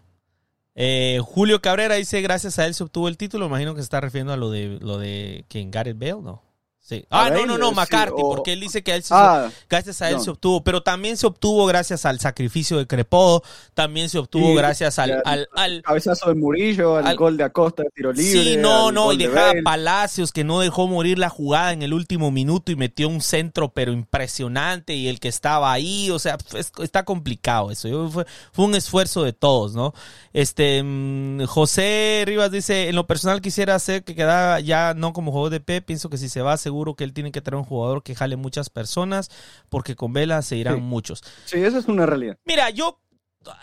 [0.74, 3.45] Eh, Julio Cabrera dice, gracias a él se obtuvo el título.
[3.45, 6.43] Imagino que se está refiriendo a lo de lo de que en Gareth Bale, ¿no?
[6.92, 7.06] Sí.
[7.10, 10.02] Ah, no, no, no, sí, McCarthy, o- porque él dice que él se- Ah, gracias
[10.02, 10.24] a él no.
[10.24, 13.42] se obtuvo, pero también se obtuvo gracias al sacrificio de Crepó,
[13.74, 17.84] también se obtuvo Sí, gracias al, al, al- cabezazo de Murillo, al- gol de Acosta
[17.84, 18.44] de tiro libre.
[18.44, 19.54] Sí, no, no, y de dejaba.
[19.64, 23.70] Palacios que no dejó morir la jugada en el último minuto y metió un centro
[23.70, 27.88] pero impresionante y el que estaba ahí, o sea, es- está complicado eso.
[27.88, 29.94] Yo- fue, fue un esfuerzo de todos, ¿no?
[30.34, 35.32] Este mm, José Rivas dice, en lo personal quisiera hacer que quedara ya no como
[35.32, 37.65] jugador de P, pienso que si se va seguro que él tiene que traer un
[37.65, 39.29] jugador que jale muchas personas
[39.69, 40.82] porque con Vela se irán Sí.
[40.82, 41.23] muchos.
[41.45, 42.38] Sí, eso es una realidad.
[42.45, 42.99] Mira, yo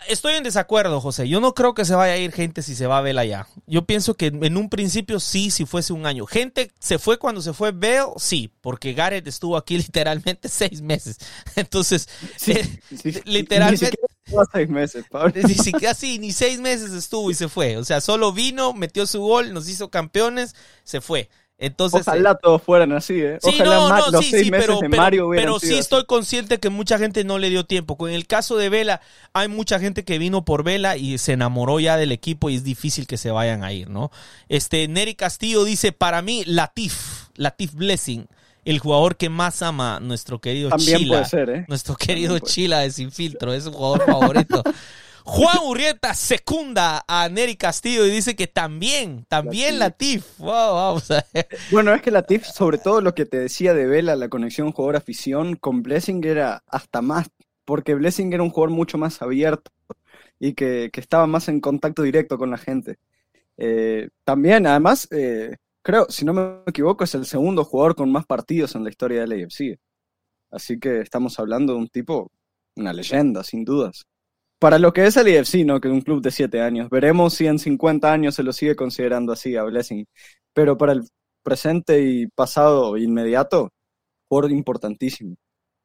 [0.09, 1.29] estoy en desacuerdo, José.
[1.29, 3.47] Yo no creo que se vaya a ir gente si se va a Vela ya.
[3.67, 6.27] Yo pienso que en un principio sí, si fuese un año.
[6.27, 11.19] Gente se fue cuando se fue Bale, sí, porque Gareth estuvo aquí literalmente seis meses.
[11.55, 13.23] Entonces, Sí, eh, sí, sí.
[13.25, 15.33] literalmente- Ni siquiera, seis meses, Pablo.
[15.35, 17.77] Ni casi ni seis meses estuvo y se fue.
[17.77, 21.31] O sea, solo vino, metió su gol, nos hizo campeones, se fue.
[21.61, 23.39] Entonces, Ojalá eh, todos fueran así, ¿eh?
[23.43, 25.59] Sí, Ojalá no, Ma- no, los sí, seis sí, meses pero, de pero- Mario pero
[25.59, 25.79] sido sí así.
[25.79, 27.97] estoy consciente que mucha gente no le dio tiempo.
[27.97, 29.01] Con el caso de Vela,
[29.33, 32.63] hay mucha gente que vino por Vela y se enamoró ya del equipo y es
[32.63, 34.13] difícil que se vayan a ir, ¿no?
[34.49, 38.29] Este, Neri Castillo dice, para mí, Latif, Latif Blessing,
[38.65, 41.15] el jugador que más ama nuestro querido También Chila.
[41.17, 41.65] puede ser, ¿eh?
[41.67, 44.63] Nuestro querido Chila de Sin Filtro, es su jugador favorito.
[45.31, 50.39] Juan Urrieta secunda a Neri Castillo y dice que también, también Latif.
[50.39, 51.47] Wow, vamos a ver.
[51.71, 54.73] Bueno, es que la TIF, sobre todo lo que te decía de Vela, la conexión
[54.73, 57.29] jugador-afición, con Blessing era hasta más,
[57.67, 59.71] porque Blessing era un jugador mucho más abierto
[60.41, 62.99] y que, que estaba más en contacto directo con la gente.
[63.59, 68.25] Eh, también, además, eh, creo, si no me equivoco, es el segundo jugador con más
[68.25, 69.79] partidos en la historia del AFC.
[70.51, 72.33] Así que estamos hablando de un tipo,
[72.77, 74.07] una leyenda, sin dudas.
[74.59, 75.81] Para lo que es el AFC, ¿no?
[75.81, 76.91] Que es un club de siete años.
[76.91, 80.05] Veremos si en 50 años se lo sigue considerando así a Blessing.
[80.53, 81.03] Pero para el
[81.43, 83.71] presente y pasado inmediato,
[84.29, 85.37] jugador importantísimo.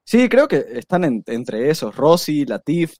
[0.06, 2.96] Sí, creo que están en- entre esos, Rossi, Latif,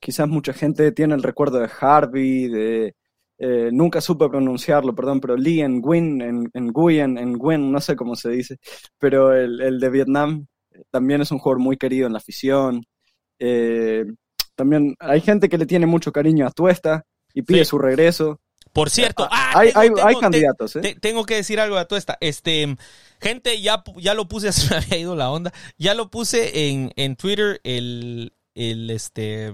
[0.00, 2.94] quizás mucha gente tiene el recuerdo de Harvey, de
[3.38, 7.80] eh, nunca supe pronunciarlo, perdón, pero Lee en Nguyen, en, en Nguyen, en Nguyen, no
[7.80, 8.58] sé cómo se dice,
[8.98, 12.82] pero el, el de Vietnam eh, también es un jugador muy querido en la afición.
[13.38, 14.04] Eh,
[14.58, 17.66] también hay gente que le tiene mucho cariño a Tuesta y pide Sí.
[17.66, 18.40] su regreso.
[18.72, 20.80] Por cierto, ah, hay, tengo- hay, tengo- hay te- candidatos, ¿eh?
[20.80, 22.18] te- tengo que decir algo a tu esta.
[22.20, 22.76] Este,
[23.20, 25.52] gente, ya, ya lo puse, se me había ido la onda.
[25.78, 29.46] Ya lo puse en, en Twitter el, el, este,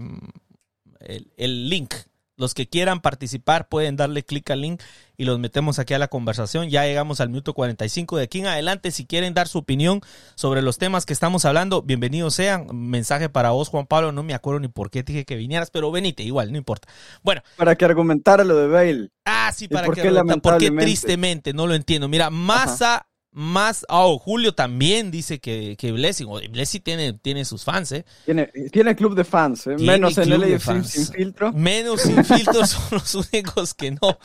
[1.00, 1.94] el, el link.
[2.36, 4.82] Los que quieran participar pueden darle clic al link
[5.16, 6.68] y los metemos aquí a la conversación.
[6.68, 8.90] Ya llegamos al minuto 45 de aquí en adelante.
[8.90, 10.00] Si quieren dar su opinión
[10.34, 12.66] sobre los temas que estamos hablando, bienvenidos sean.
[12.72, 14.10] Mensaje para vos, Juan Pablo.
[14.10, 16.88] No me acuerdo ni por qué te dije que vinieras, pero venite, igual, no importa.
[17.22, 19.10] Bueno, Para que argumentara lo de Bale.
[19.24, 21.52] Ah, sí, ¿Y para que qué argumenta- ¿Por qué tristemente?
[21.52, 22.08] No lo entiendo.
[22.08, 23.84] Mira, Massa, más.
[23.88, 26.26] Oh, Julio también dice que, que Blessing.
[26.28, 28.04] Oh, Blessing tiene, tiene sus fans, ¿eh?
[28.24, 29.76] Tiene, tiene club de fans, ¿eh?
[29.78, 30.88] Menos en AFC fans.
[30.90, 31.52] sin filtro.
[31.52, 34.18] Menos sin filtros son los únicos que no.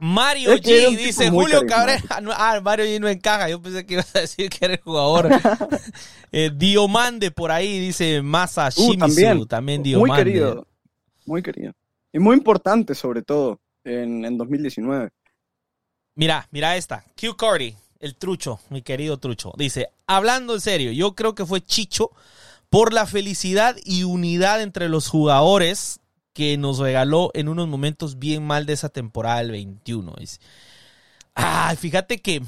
[0.00, 1.66] Mario Es que era G dice muy Julio.
[1.66, 2.20] Cabrera.
[2.22, 3.48] no, ah, Mario G no encaja.
[3.48, 5.28] Yo pensé que ibas a decir que era el jugador.
[6.32, 9.46] eh, Diomande por ahí dice Masa Uh, también.
[9.46, 10.24] también Muy Diomande.
[10.24, 10.66] querido.
[11.26, 11.72] Muy querido.
[12.12, 15.10] Y muy importante, sobre todo, en, en 2019.
[16.18, 17.04] Mira, mira esta.
[17.16, 19.52] Q Cardi, el trucho, mi querido trucho.
[19.56, 22.10] Dice, hablando en serio, yo creo que fue Chicho
[22.70, 26.00] por la felicidad y unidad entre los jugadores
[26.32, 30.12] que nos regaló en unos momentos bien mal de esa temporada del 21.
[30.18, 30.40] Dice.
[31.34, 32.42] Ay, fíjate que.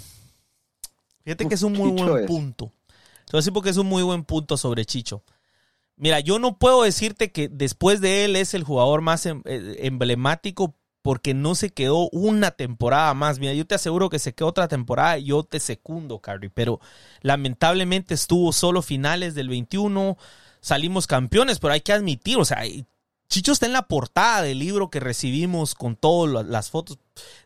[1.23, 2.27] Fíjate que es un muy Chicho buen es.
[2.27, 2.73] punto.
[2.89, 5.23] Te voy a decir porque es un muy buen punto sobre Chicho.
[5.95, 9.77] Mira, yo no puedo decirte que después de él es el jugador más em- eh,
[9.83, 13.39] emblemático porque no se quedó una temporada más.
[13.39, 16.81] Mira, yo te aseguro que se quedó otra temporada yo te secundo, Carrie, pero
[17.23, 20.17] lamentablemente estuvo solo finales del 21,
[20.61, 22.63] salimos campeones, pero hay que admitir, o sea,
[23.29, 26.99] Chicho está en la portada del libro que recibimos con todas las fotos,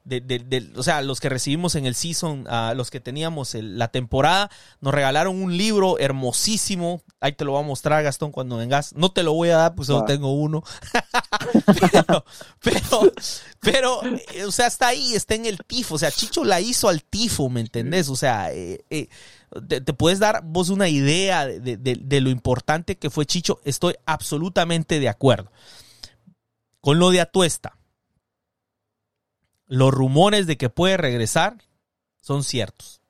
[0.05, 3.55] de, de- de- o sea, los que recibimos en el season, ah, los que teníamos
[3.55, 4.51] el- la temporada,
[4.81, 7.03] nos regalaron un libro hermosísimo.
[7.21, 8.95] Ahí te lo voy a mostrar, Gastón, cuando vengas.
[8.95, 10.63] No te lo voy a dar, pues solo tengo uno.
[11.81, 12.25] pero,
[12.61, 13.13] pero,
[13.61, 14.01] pero,
[14.35, 15.95] eh, o sea, está ahí, está en el tifo.
[15.95, 18.09] O sea, Chicho la hizo al tifo, ¿me entendés?
[18.09, 19.09] O sea, eh, eh,
[19.69, 23.27] te, te puedes dar vos una idea de, de- de- de lo importante que fue
[23.27, 23.61] Chicho.
[23.65, 25.51] Estoy absolutamente de acuerdo.
[26.81, 27.79] Con lo de Atuesta,
[29.67, 31.57] los rumores de que puede regresar
[32.21, 33.01] son ciertos.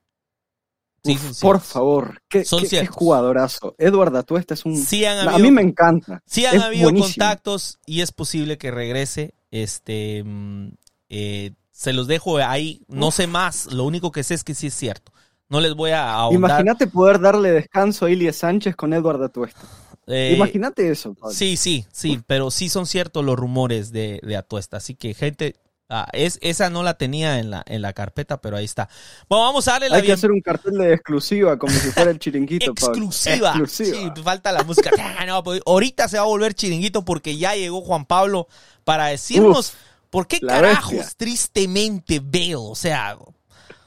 [1.05, 2.97] Sí, Uf, por favor, qué, Son qué- qué ciertos.
[2.97, 3.75] jugadorazo.
[3.77, 4.75] Edward Atuesta es un...
[4.77, 6.23] Sí han a mí me encanta.
[6.25, 7.09] sí han es habido buenísimo.
[7.13, 9.35] contactos y es posible que regrese.
[9.51, 10.69] Este, mm,
[11.11, 12.81] eh, se los dejo ahí.
[12.89, 13.67] No sé más.
[13.67, 15.13] Lo único que sé es que sí es cierto.
[15.51, 16.39] No les voy a ahondar.
[16.53, 19.61] Imagínate poder darle descanso a Ilie Sánchez con Edward Atuesta.
[20.07, 21.13] Eh, Imagínate eso.
[21.13, 21.35] Pablo.
[21.35, 24.79] Sí, sí, sí, pero sí son ciertos los rumores de, de Atuesta.
[24.79, 25.57] Así que, gente,
[25.89, 28.89] ah, es, esa no la tenía en la, en la carpeta, pero ahí está.
[29.29, 32.11] Bueno, vamos a darle la Hay que hacer un cartel de exclusiva como si fuera
[32.11, 33.51] el chiringuito, exclusiva.
[33.51, 34.15] Exclusiva.
[34.15, 34.91] Sí, falta la música.
[35.17, 38.49] Ah, no, pues, ahorita se va a volver chiringuito porque ya llegó Juan Pablo
[38.85, 39.75] para decirnos Uf,
[40.11, 41.15] por qué carajos bestia.
[41.17, 42.63] tristemente veo.
[42.63, 43.17] O sea,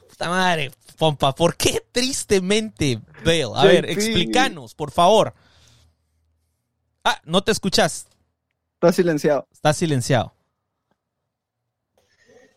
[0.08, 3.54] puta madre, pompa, ¿por qué tristemente veo?
[3.54, 5.34] A ver, explícanos, por favor.
[7.04, 8.06] Ah, no te escuchas.
[8.74, 9.48] Está silenciado.
[9.52, 10.32] Estás silenciado.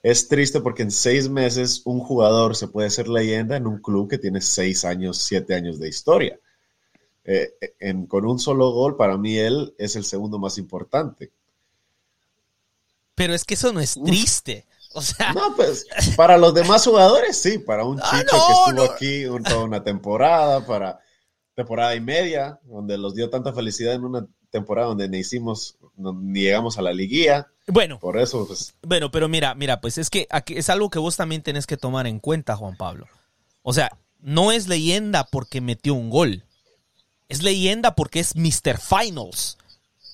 [0.03, 4.09] Es triste porque en seis meses un jugador se puede ser leyenda en un club
[4.09, 6.39] que tiene seis años, siete años de historia.
[7.23, 11.31] eh, en, con un solo gol, para mí él es el segundo más importante.
[13.13, 14.65] Pero es que eso no es triste.
[14.93, 15.87] O sea, no, pues
[16.17, 20.65] para los demás jugadores sí, para un ah, chico que estuvo aquí toda una temporada,
[20.65, 20.99] para
[21.55, 26.41] temporada y media, donde los dio tanta felicidad en una temporada donde ni hicimos, ni
[26.41, 27.47] llegamos a la liguilla.
[27.67, 28.73] Bueno, por eso, pues.
[28.81, 31.77] Bueno, pero mira, mira, pues es que aquí es algo que vos también tenés que
[31.77, 33.07] tomar en cuenta, Juan Pablo.
[33.61, 36.43] O sea, no es leyenda porque metió un gol.
[37.29, 38.79] Es leyenda porque es Mr.
[38.79, 39.57] Finals.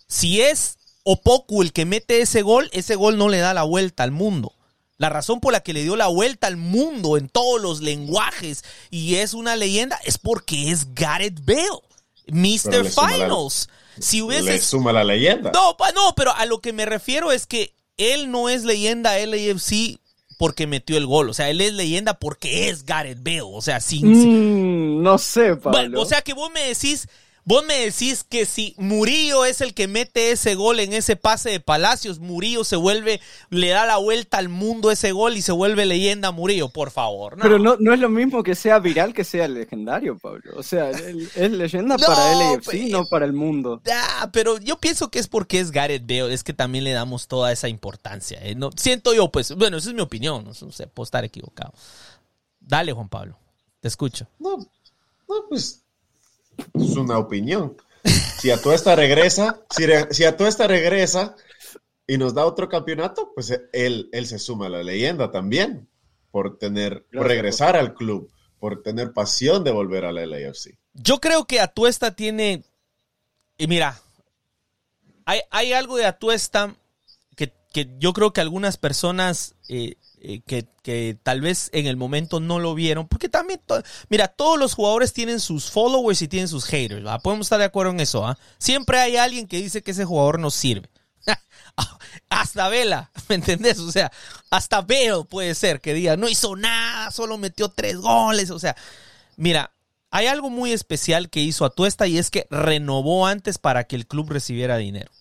[0.07, 4.03] Si es Opoku el que mete ese gol, ese gol no le da la vuelta
[4.03, 4.53] al mundo.
[4.97, 8.63] La razón por la que le dio la vuelta al mundo en todos los lenguajes
[8.89, 11.82] y es una leyenda es porque es Gareth Bale,
[12.28, 12.86] Mr.
[12.89, 13.69] Finals.
[13.99, 14.43] si hubiese...
[14.43, 15.51] Le suma la leyenda.
[15.53, 19.99] No, no, pero a lo que me refiero es que él no es leyenda LAFC
[20.38, 21.30] porque metió el gol.
[21.30, 23.41] O sea, él es leyenda porque es Gareth Bale.
[23.41, 24.99] O sea, sin.
[24.99, 26.01] Mm, no sé, Pablo.
[26.01, 27.07] o sea, que vos me decís
[27.48, 31.50] Vos me decís que si Murillo es el que mete ese gol en ese pase
[31.50, 35.54] de Palacios, Murillo se vuelve, le da la vuelta al mundo ese gol y se
[35.54, 37.38] vuelve leyenda Murillo, por favor.
[37.41, 40.56] Pero no, no es lo mismo que sea viral que sea legendario, Pablo.
[40.58, 43.82] O sea, es leyenda para LAFC, pues, no para el mundo.
[43.89, 47.30] Ah, pero yo pienso que es porque es Gareth Bale, es que también le damos
[47.30, 48.39] toda esa importancia.
[48.41, 48.56] ¿eh?
[48.56, 51.72] No, siento yo, pues, bueno, esa es mi opinión, no sé, puedo estar equivocado.
[52.60, 53.39] Dale, Juan Pablo,
[53.80, 54.28] te escucho.
[54.38, 55.86] No, no, pues
[56.74, 57.76] es una opinión.
[58.39, 61.36] Si a esta regresa, si, si a esta regresa
[62.05, 65.88] y nos da otro campeonato, pues él, él se suma a la leyenda también
[66.32, 70.78] por tener, por regresar al club, por tener pasión de volver a la LAFC.
[70.93, 72.64] Yo creo que Atuesta tiene,
[73.58, 73.99] y mira,
[75.26, 76.76] hay, hay algo de Atuesta
[77.36, 82.39] que, que, yo creo que algunas personas eh, eh, que, tal vez en el momento
[82.39, 83.61] no lo vieron, porque también,
[84.09, 87.91] mira, todos los jugadores tienen sus followers y tienen sus haters, podemos estar de acuerdo
[87.91, 88.38] en eso, ¿ah?
[88.57, 90.89] siempre hay alguien que dice que ese jugador no sirve.
[92.30, 93.80] hasta Vela, ¿me entendés?
[93.80, 94.11] O sea,
[94.49, 98.76] hasta Bale puede ser que diga, no hizo nada, solo metió tres goles, o sea,
[99.36, 99.72] mira,
[100.09, 104.07] hay algo muy especial que hizo Atuesta y es que renovó antes para que el
[104.07, 105.11] club recibiera dinero.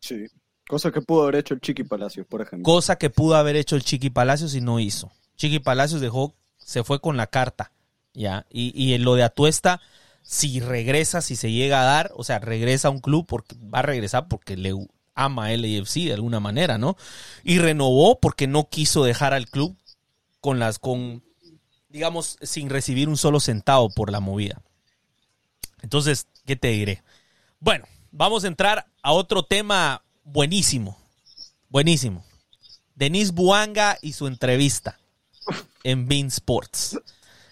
[0.00, 0.26] Sí.
[0.70, 2.62] Cosa que pudo haber hecho el Chiqui Palacios, por ejemplo.
[2.62, 5.10] Cosa que pudo haber hecho el Chiqui Palacios y no hizo.
[5.34, 7.72] Chiqui Palacios dejó, se fue con la carta,
[8.14, 8.46] ¿ya?
[8.48, 9.80] Y, y en lo de Atuesta,
[10.22, 13.80] si regresa, si se llega a dar, o sea, regresa a un club, porque va
[13.80, 14.72] a regresar porque le
[15.16, 16.96] ama LAFC de alguna manera, ¿no?
[17.42, 19.76] Y renovó porque no quiso dejar al club
[20.40, 21.24] con las, con,
[21.88, 24.62] digamos, sin recibir un solo centavo por la movida.
[25.82, 27.02] Entonces, ¿qué te diré?
[27.58, 30.96] Bueno, vamos a entrar a otro tema buenísimo.
[31.68, 32.24] Buenísimo.
[32.94, 34.98] Denis Buanga y su entrevista
[35.84, 36.98] en Bean Sports.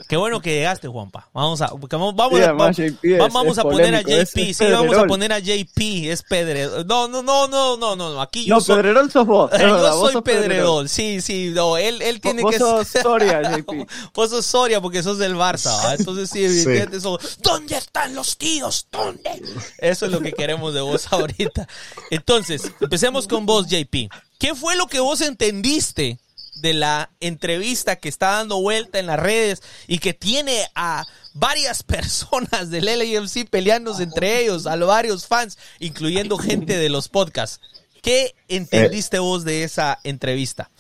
[0.08, 1.28] Qué bueno que llegaste, Juanpa.
[1.34, 4.54] Vamos a, vamos, vamos, a poner a JP.
[4.54, 6.10] sí, vamos a poner a JP.
[6.10, 6.86] Es Pedredol.
[6.86, 8.22] No, no, no, no, no, no.
[8.22, 8.76] Aquí yo no, soy.
[8.76, 9.50] Pedredol sos vos.
[9.60, 10.88] yo soy Pedredol.
[10.88, 11.52] Sí, sí.
[11.54, 13.86] No, él, él tiene vos que sos Soria, JP.
[14.14, 15.94] vos sos Soria porque sos del Barça.
[15.98, 16.98] Entonces, sí, evidentemente
[17.42, 18.86] ¿Dónde están los tíos?
[18.90, 19.42] ¿Dónde?
[19.76, 21.68] Eso es lo que queremos de vos ahorita.
[22.10, 24.10] Entonces, empecemos con vos, JP.
[24.38, 26.18] ¿Qué fue lo que vos entendiste?
[26.60, 31.04] De la entrevista que está dando vuelta en las redes y que tiene a
[31.34, 37.60] varias personas del LAFC peleándose entre ellos, a varios fans, incluyendo gente de los podcasts.
[38.02, 40.70] ¿Qué entendiste vos de esa entrevista?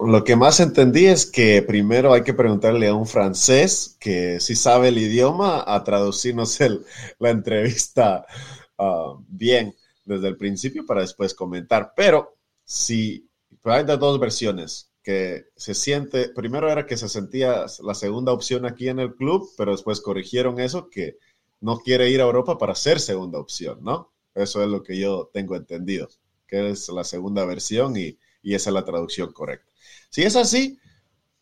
[0.00, 4.54] Lo que más entendí es que primero hay que preguntarle a un francés que si
[4.54, 6.84] sabe el idioma a traducirnos el,
[7.18, 8.24] la entrevista
[8.78, 11.92] ah, bien desde el principio para después comentar.
[11.96, 13.28] Pero si
[13.64, 18.90] hay dos versiones que se siente, primero era que se sentía la segunda opción aquí
[18.90, 21.16] en el club, pero después corrigieron eso, que
[21.62, 24.12] no quiere ir a Europa para ser segunda opción, ¿no?
[24.34, 26.10] Eso es lo que yo tengo entendido,
[26.46, 29.72] que es la segunda versión y, esa es la traducción correcta.
[30.10, 30.78] Si es así,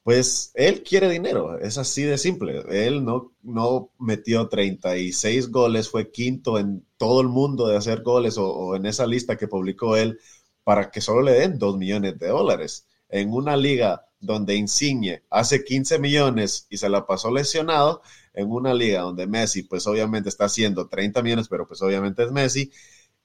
[0.05, 2.63] pues él quiere dinero, es así de simple.
[2.71, 8.39] Él no, no metió 36 goles, fue quinto en todo el mundo de hacer goles
[8.39, 10.21] o, o en esa lista que publicó él
[10.63, 15.65] para que solo le den 2 millones de dólares en una liga donde Insigne hace
[15.65, 18.03] 15 millones y se la pasó lesionado,
[18.35, 22.33] en una liga donde Messi, pues obviamente está haciendo 30 millones, pero pues obviamente es
[22.33, 22.71] Messi,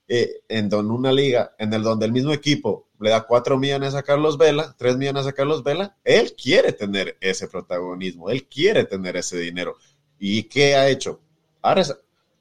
[0.07, 4.03] eh, en una liga en el donde el mismo equipo le da 4 millones a
[4.03, 9.17] Carlos Vela, 3 millones a Carlos Vela, él quiere tener ese protagonismo, él quiere tener
[9.17, 9.75] ese dinero.
[10.19, 11.19] ¿Y qué ha hecho?
[11.61, 11.75] Ha,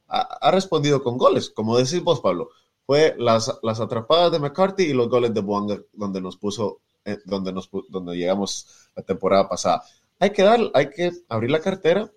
[0.09, 2.51] ha, respondido con goles, como decís vos, Pablo.
[2.87, 6.81] Fue las, las atrapadas de McCarthy y los goles de Buanga donde nos puso
[7.25, 9.83] donde, nos, donde llegamos la temporada pasada.
[10.19, 12.11] Hay que, dar, hay que abrir la cartera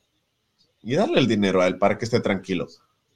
[0.81, 2.67] y darle el dinero a él para que esté tranquilo.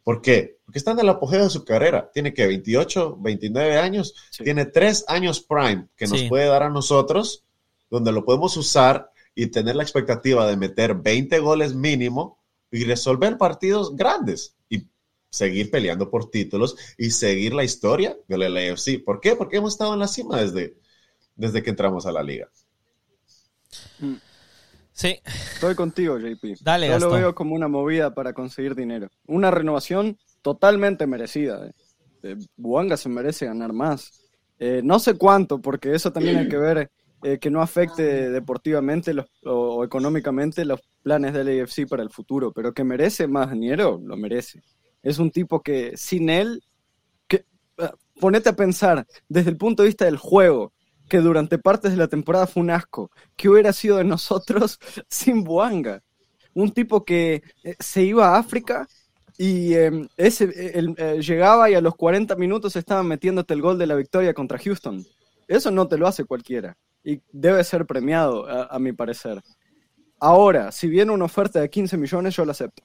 [0.04, 0.60] ¿Por qué?
[0.64, 2.10] Porque está en el apogeo de su carrera.
[2.14, 4.16] Tiene que 28, 29 años.
[4.30, 4.46] Sí.
[4.46, 6.30] Tiene tres años prime que nos Sí.
[6.30, 7.44] puede dar a nosotros,
[7.90, 12.40] donde lo podemos usar y tener la expectativa de meter 20 goles mínimo
[12.72, 14.88] y resolver partidos grandes y
[15.30, 19.04] seguir peleando por títulos y seguir la historia del LAFC.
[19.04, 19.36] ¿Por qué?
[19.36, 20.78] Porque hemos estado en la cima desde,
[21.38, 22.50] desde que entramos a la liga.
[24.94, 25.20] Sí,
[25.54, 26.56] Estoy contigo, JP.
[26.62, 27.20] Dale, Yo lo Gastón.
[27.20, 29.10] veo como una movida para conseguir dinero.
[29.28, 31.68] Una renovación totalmente merecida.
[31.68, 31.72] eh.
[32.24, 34.12] Eh, Buanga se merece ganar más.
[34.60, 36.90] Eh, no sé cuánto, porque eso también hay que ver
[37.24, 42.10] eh, que no afecte deportivamente los- o, o económicamente los planes del AFC para el
[42.10, 44.62] futuro, pero que merece más dinero, lo merece.
[45.04, 46.64] Es un tipo que sin él,
[47.28, 47.46] que,
[47.80, 50.74] ah, ponete a pensar desde el punto de vista del juego,
[51.10, 54.80] que durante partes de la temporada fue un asco, que hubiera sido de nosotros
[55.10, 56.02] sin Buanga.
[56.54, 58.88] Un tipo que eh, se iba a África
[59.38, 60.46] y eh, ese,
[60.78, 64.34] el- eh, llegaba y a los 40 minutos estaba metiéndote el gol de la victoria
[64.34, 65.06] contra Houston.
[65.48, 69.42] Eso no te lo hace cualquiera y debe ser premiado, a, a mi parecer.
[70.20, 72.84] Ahora, si viene una oferta de 15 millones, yo la acepto.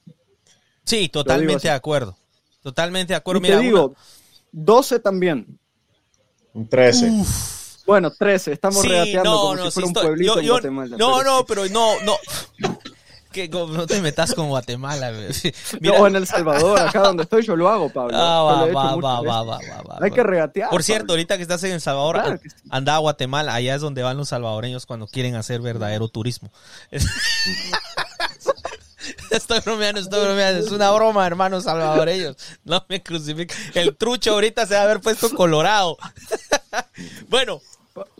[0.83, 2.15] sí, totalmente de acuerdo.
[2.61, 3.41] Totalmente de Y acuerdo.
[3.41, 3.95] te Mira, digo, una-
[4.51, 5.59] 12 también.
[6.53, 7.11] Un 13.
[7.85, 10.97] Bueno, 13, estamos Sí, regateando no, como no, si fuera un pueblito yo- en Guatemala.
[10.97, 12.17] No, pero no, pero no, no.
[13.33, 15.11] Que no te metas con Guatemala.
[15.81, 18.15] Mira, No, en El Salvador, acá donde estoy, yo lo hago, Pablo.
[18.15, 20.69] Ah, va, va, va, va, va, va, Hay que regatear.
[20.69, 21.13] Por cierto, Pablo.
[21.13, 22.49] ahorita que estás en El Salvador, Claro sí.
[22.69, 26.51] anda a Guatemala, allá es donde van los salvadoreños cuando quieren hacer verdadero turismo.
[26.91, 27.07] Es-
[29.31, 30.63] Estoy bromeando, estoy bromeando.
[30.65, 32.37] Es una broma, hermanos salvadoreños.
[32.63, 33.57] No me crucifiquen.
[33.73, 35.97] El trucho ahorita se va a haber puesto colorado.
[37.29, 37.59] Bueno,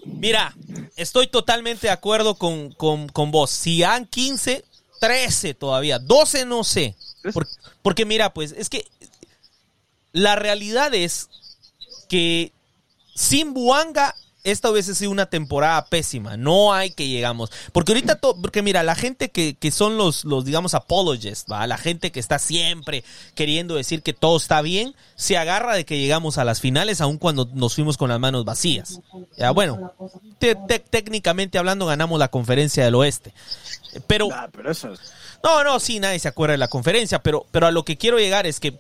[0.06, 0.56] mira,
[0.96, 3.50] estoy totalmente de acuerdo con, con, con vos.
[3.52, 4.64] Si han 15,
[5.00, 6.00] 13 todavía.
[6.00, 6.96] 12 no sé.
[7.34, 7.48] Por-
[7.82, 8.86] porque mira, pues es que
[10.12, 11.30] la realidad es
[12.10, 12.52] que
[13.16, 16.36] sin Buanga esta hubiese sido una temporada pésima.
[16.38, 17.52] No hay que llegamos.
[17.72, 21.66] Porque ahorita, to- porque mira, la gente que, que son los, los, digamos, apologists, ¿va?
[21.68, 23.04] La gente que está siempre
[23.36, 27.18] queriendo decir que todo está bien, se agarra de que llegamos a las finales, aun
[27.18, 29.00] cuando nos fuimos con las manos vacías.
[29.38, 29.94] Ya, bueno,
[30.40, 33.34] te- te- técnicamente hablando, ganamos la conferencia del oeste.
[34.08, 35.00] Pero, pero eso es-
[35.44, 38.18] no, no, sí, nadie se acuerda de la conferencia, pero, pero a lo que quiero
[38.18, 38.78] llegar es que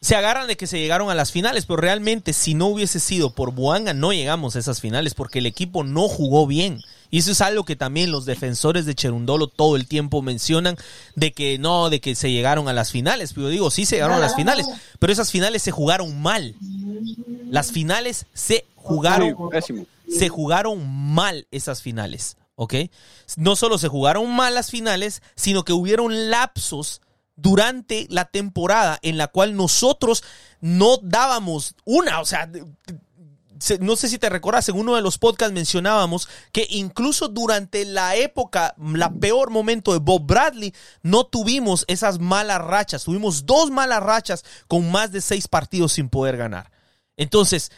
[0.00, 3.30] se agarran de que se llegaron a las finales, pero realmente si no hubiese sido
[3.30, 6.82] por Buanga no llegamos a esas finales porque el equipo no jugó bien.
[7.10, 10.76] Y eso es algo que también los defensores de Cherundolo todo el tiempo mencionan
[11.14, 13.32] de que no, de que se llegaron a las finales.
[13.32, 14.66] Pero yo digo, sí se llegaron a las finales,
[14.98, 16.54] pero esas finales se jugaron mal.
[17.50, 19.34] Las finales se jugaron
[20.08, 22.74] se jugaron mal esas finales, ¿ok?
[23.36, 27.00] No solo se jugaron mal las finales, sino que hubieron lapsos
[27.40, 30.24] durante la temporada en la cual nosotros
[30.60, 32.50] no dábamos una, o sea,
[33.60, 37.84] se- no sé si te recuerdas, en uno de los podcasts mencionábamos que incluso durante
[37.84, 43.04] la época, la peor momento de Bob Bradley, no tuvimos esas malas rachas.
[43.04, 46.70] Tuvimos dos malas rachas con más de seis partidos sin poder ganar.
[47.16, 47.70] Entonces,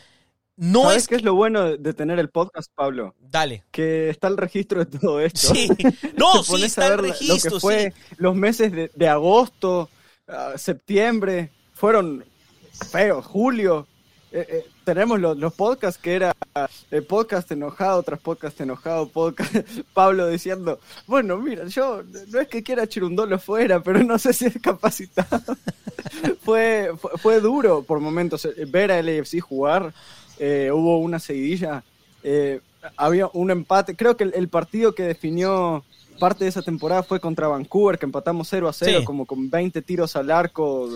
[0.60, 3.14] no ¿Sabes es qué es lo bueno de- tener el podcast, Pablo?
[3.18, 3.64] Dale.
[3.70, 5.54] Que está el registro de todo esto.
[5.54, 5.68] Sí.
[6.18, 8.14] No, sí está el registro, Lo que fue sí.
[8.18, 9.88] los meses de, de agosto,
[10.28, 12.24] ah, septiembre, fueron
[12.90, 13.86] feos, julio.
[14.32, 16.32] Eh, eh, tenemos los, los podcasts que era
[16.90, 19.52] eh, podcast enojado tras podcast enojado, podcast
[19.94, 24.44] Pablo diciendo, bueno, mira, yo no es que quiera Chirundolo fuera, pero no sé si
[24.44, 25.56] es capacitado.
[26.44, 29.92] fue, fue, fue duro por momentos eh, ver a LAFC jugar.
[30.40, 31.84] Eh, hubo una seguidilla,
[32.24, 32.60] eh,
[32.96, 33.94] había un empate.
[33.94, 35.84] Creo que el, el partido que definió
[36.18, 39.04] parte de esa temporada fue contra Vancouver, que empatamos 0 a 0, Sí.
[39.04, 40.88] como con 20 tiros al arco,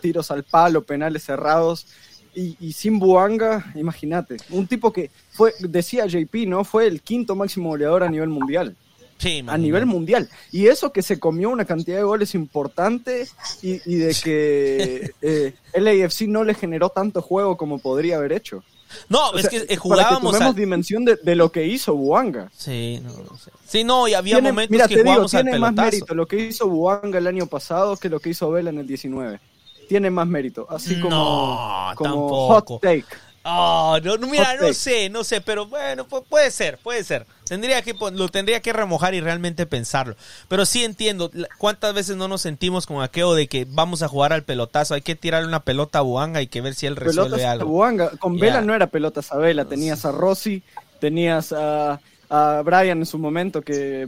[0.00, 1.86] tiros al palo, penales cerrados.
[2.34, 6.64] Y, y sin Buanga, imagínate, un tipo que fue, decía JP, ¿no?
[6.64, 8.74] Fue el quinto máximo goleador a nivel mundial.
[9.18, 10.28] Sí, A nivel mundial.
[10.50, 13.28] Y eso que se comió una cantidad de goles importante
[13.62, 18.64] y, y de que eh, LAFC no le generó tanto juego como podría haber hecho.
[19.08, 21.94] No, O es sea, que eh, para jugábamos al- dimensión de, de lo que hizo
[21.94, 22.50] Buanga.
[22.56, 23.50] Sí, no, no sé.
[23.66, 26.14] Sí, no, y había Tiene- momentos mira, que te digo, jugábamos al tiene más mérito
[26.14, 29.40] lo que hizo Buanga el año pasado que lo que hizo Vela en el 19.
[29.88, 32.46] Tiene más mérito, así como, No, como tampoco.
[32.74, 33.04] hot take.
[33.44, 37.26] Oh, no, no, mira, no sé, no sé, pero bueno, pu- puede ser, puede ser.
[37.44, 40.14] Tendría que lo tendría que remojar y realmente pensarlo.
[40.48, 44.32] Pero sí entiendo cuántas veces no nos sentimos con aquello de que vamos a jugar
[44.32, 47.30] al pelotazo, hay que tirarle una pelota a Buanga y que ver si él resuelve
[47.30, 47.66] Pelotas a algo.
[47.68, 48.10] Buanga.
[48.18, 48.38] Con.
[48.38, 50.62] Vela no era pelotas a Vela, tenías a Rossi,
[51.00, 54.06] tenías a, a Brian en su momento que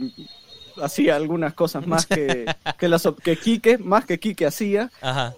[0.82, 2.46] hacía algunas cosas más que,
[2.78, 4.90] que, las, que Quique, más que Quique hacía.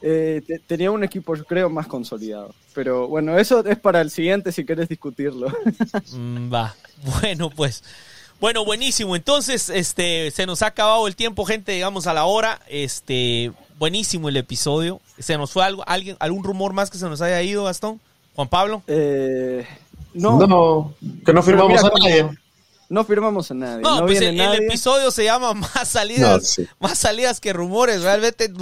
[0.03, 2.55] Eh, tenía un equipo, yo creo, más consolidado.
[2.75, 5.49] Pero bueno, eso es para el siguiente si querés discutirlo.
[6.13, 6.75] Mm, va.
[7.21, 7.83] Bueno, pues.
[8.41, 9.17] Bueno, buenísimo.
[9.17, 12.61] Entonces, este, se nos ha acabado el tiempo, gente, digamos a la hora.
[12.69, 15.01] Este, buenísimo el episodio.
[15.19, 18.01] ¿Se nos fue algo, alguien, algún rumor más que se nos haya ido, Gastón?
[18.35, 18.83] Juan Pablo.
[18.87, 19.67] Eh,
[20.15, 20.47] no.
[20.47, 22.29] no, que no firmamos a nadie.
[22.89, 23.83] No firmamos a nadie.
[23.83, 28.03] No, pues el, episodio se llama Más salidas, más salidas que rumores.
[28.03, 28.53] Realmente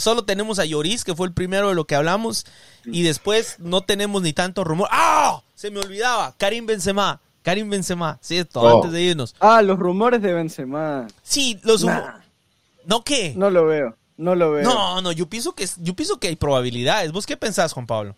[0.00, 2.46] solo tenemos a Lloris, que fue el primero de lo que hablamos,
[2.84, 4.88] y después no tenemos ni tanto rumor.
[4.90, 5.42] ¡Ah!
[5.54, 6.34] Se me olvidaba.
[6.36, 7.20] Karim Benzema.
[7.42, 8.76] Karim Benzema, cierto, oh.
[8.76, 9.34] antes de irnos.
[9.40, 11.06] Ah, los rumores de Benzema.
[11.22, 12.10] Sí, los rumores.
[12.84, 13.32] ¿No qué?
[13.36, 13.96] No lo veo.
[14.16, 14.64] No lo veo.
[14.64, 17.12] No, no, yo pienso que yo pienso que hay probabilidades.
[17.12, 18.16] ¿Vos qué pensás, Juan Pablo?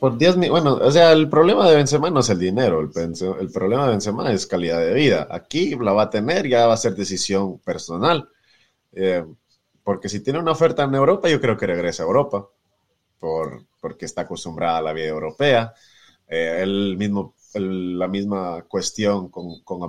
[0.00, 3.84] Por 10 bueno, o sea, el problema de Benzema no es el dinero, el, problema
[3.84, 5.28] de Benzema es calidad de vida.
[5.30, 8.28] Aquí la va a tener, ya va a ser decisión personal.
[8.92, 9.24] Eh,
[9.84, 12.48] porque si tiene una oferta en Europa, yo creo que regresa a Europa,
[13.20, 15.72] por, porque está acostumbrada a la vida europea.
[16.28, 19.88] Eh, el mismo, la misma cuestión con, con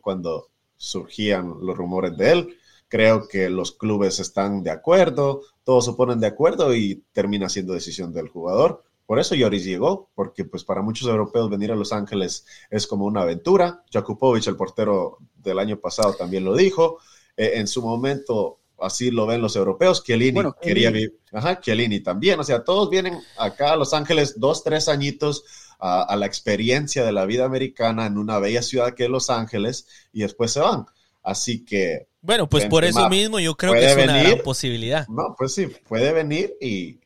[0.00, 2.56] cuando surgían los rumores de él.
[2.88, 7.72] Creo que los clubes están de acuerdo, todos se ponen de acuerdo y termina siendo
[7.72, 11.92] decisión del jugador por eso Lloris llegó, porque pues para muchos europeos venir a Los
[11.92, 13.84] Ángeles es como una aventura.
[13.92, 16.98] Jakupovic, el portero del año pasado, también lo dijo.
[17.36, 20.02] Eh, en su momento así lo ven los europeos.
[20.04, 21.18] Chiellini quería vivir.
[21.32, 22.38] Ajá, Chiellini también.
[22.40, 25.44] O sea, todos vienen acá a Los Ángeles dos, tres añitos
[25.78, 29.86] a, la experiencia de la vida americana en una bella ciudad que es Los Ángeles
[30.12, 30.86] y después se van.
[31.22, 32.08] Así que.
[32.20, 35.06] Bueno, pues por eso mismo yo creo que es una gran posibilidad.
[35.08, 37.00] No, pues sí, puede venir y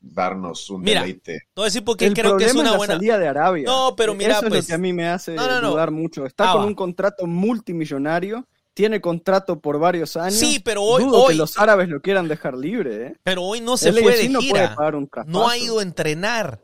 [0.00, 1.42] darnos un mira, deleite.
[1.56, 2.94] A decir porque creo que es una buena.
[2.94, 3.64] salida de Arabia.
[3.66, 4.64] No, pero mira, Eso es pues.
[4.64, 6.26] lo que a mí me hace dudar mucho.
[6.26, 10.38] Está ah, con un contrato multimillonario, tiene contrato por varios años.
[10.38, 11.04] Sí, pero hoy.
[11.10, 11.32] hoy...
[11.32, 13.16] que los árabes lo quieran dejar libre, ¿eh?
[13.22, 14.76] Pero hoy no se fue de gira.
[15.26, 16.60] No, ha ido a entrenar.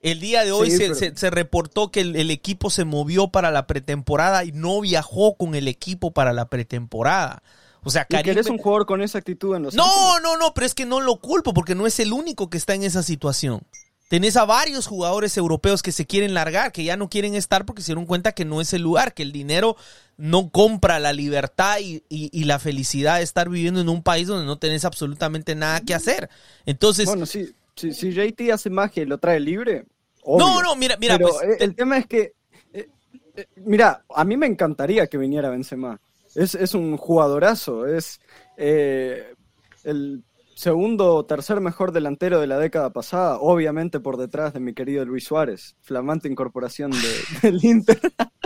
[0.00, 4.52] El día de hoy se, reportó que el, equipo se movió para la pretemporada y
[4.52, 7.42] no viajó con el equipo para la pretemporada.
[7.86, 8.36] O sea, Karim...
[8.36, 11.00] ¿Y un jugador con esa actitud en los No, no, no, pero es que no
[11.00, 13.62] lo culpo porque no es el único que está en esa situación.
[14.08, 17.82] Tenés a varios jugadores europeos que se quieren largar, que ya no quieren estar porque
[17.82, 19.76] se dieron cuenta que no es el lugar, que el dinero
[20.16, 24.58] no compra la libertad y, la felicidad de estar viviendo en un país donde no
[24.58, 26.28] tenés absolutamente nada que hacer.
[26.66, 27.06] Entonces.
[27.06, 29.86] Bueno, si, si, si JT hace magia y lo trae libre.
[30.26, 31.18] No, no, mira, mira.
[31.18, 32.32] Pero pues, el, tema es que.
[32.72, 32.88] Eh,
[33.36, 36.00] eh, mira, a mí me encantaría que viniera Benzema.
[36.36, 38.20] Es, un jugadorazo, es
[38.56, 39.34] eh,
[39.84, 40.22] el
[40.54, 45.04] segundo o tercer mejor delantero de la década pasada, obviamente por detrás de mi querido
[45.04, 46.92] Luis Suárez, flamante incorporación
[47.42, 48.00] del Inter.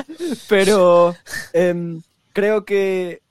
[0.48, 1.14] Pero
[1.52, 3.22] em, creo que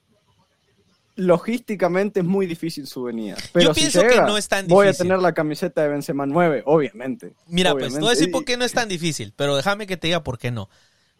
[1.15, 3.35] logísticamente es muy difícil su venida.
[3.53, 4.75] Pero Yo pienso que no es tan difícil.
[4.75, 7.33] Voy a tener la camiseta de Benzema 9, obviamente.
[7.47, 9.97] Mira, pues, no voy a decir por qué no es tan difícil, pero déjame que
[9.97, 10.69] te diga por qué no.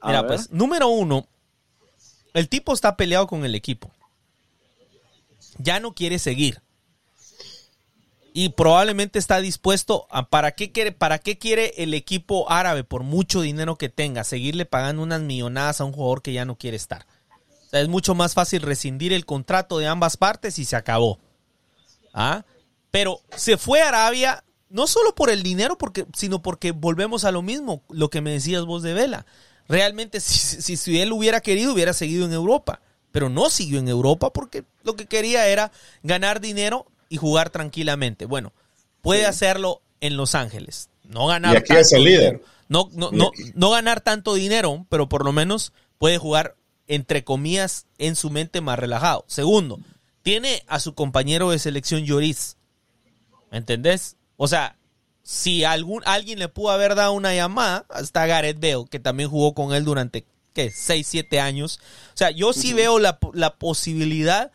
[0.04, 1.28] Mira, pues, número uno,
[2.34, 3.92] el tipo está peleado con el equipo.
[5.58, 6.62] Ya no quiere seguir.
[8.34, 13.04] Y probablemente está dispuesto a para qué quiere, para qué quiere el equipo árabe, por
[13.04, 16.78] mucho dinero que tenga, seguirle pagando unas millonadas a un jugador que ya no quiere
[16.78, 17.06] estar.
[17.72, 21.20] es mucho más fácil rescindir el contrato de ambas partes y se acabó.
[22.14, 22.46] ¿Ah?
[22.92, 27.32] Pero se fue a Arabia no solo por el dinero, porque, sino porque volvemos a
[27.32, 29.26] lo mismo, lo que me decías vos de Vela.
[29.70, 32.82] Realmente, si, si, él hubiera querido, hubiera seguido en Europa.
[33.12, 35.72] Pero no siguió en Europa porque lo que quería era
[36.04, 38.26] ganar dinero y jugar tranquilamente.
[38.26, 38.52] Bueno,
[39.02, 40.90] puede hacerlo en Los Ángeles.
[41.04, 42.44] No ganar y aquí es el líder.
[42.68, 46.56] No, no, no, no ganar tanto dinero, pero por lo menos puede jugar,
[46.88, 49.26] entre comillas, en su mente más relajado.
[49.28, 49.80] Segundo,
[50.22, 52.58] tiene a su compañero de selección Lloris.
[53.52, 54.18] ¿Me entendés?
[54.38, 54.78] O sea,
[55.30, 59.54] si algún, alguien le pudo haber dado una llamada, hasta Gareth Bale, que también jugó
[59.54, 60.26] con él durante,
[60.56, 60.72] ¿qué?
[60.72, 61.80] 6, 7 años.
[62.16, 63.20] O sea, yo sí veo la,
[63.60, 64.52] posibilidad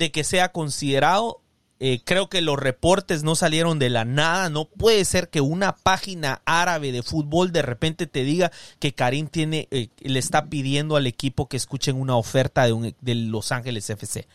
[0.00, 1.40] de que sea considerado.
[1.78, 4.50] Eh, creo que los reportes no salieron de la nada.
[4.50, 8.50] No puede ser que una página árabe de fútbol de repente te diga
[8.80, 12.96] que Karim tiene, eh, le está pidiendo al equipo que escuchen una oferta de, un,
[13.00, 14.26] de Los Ángeles FC.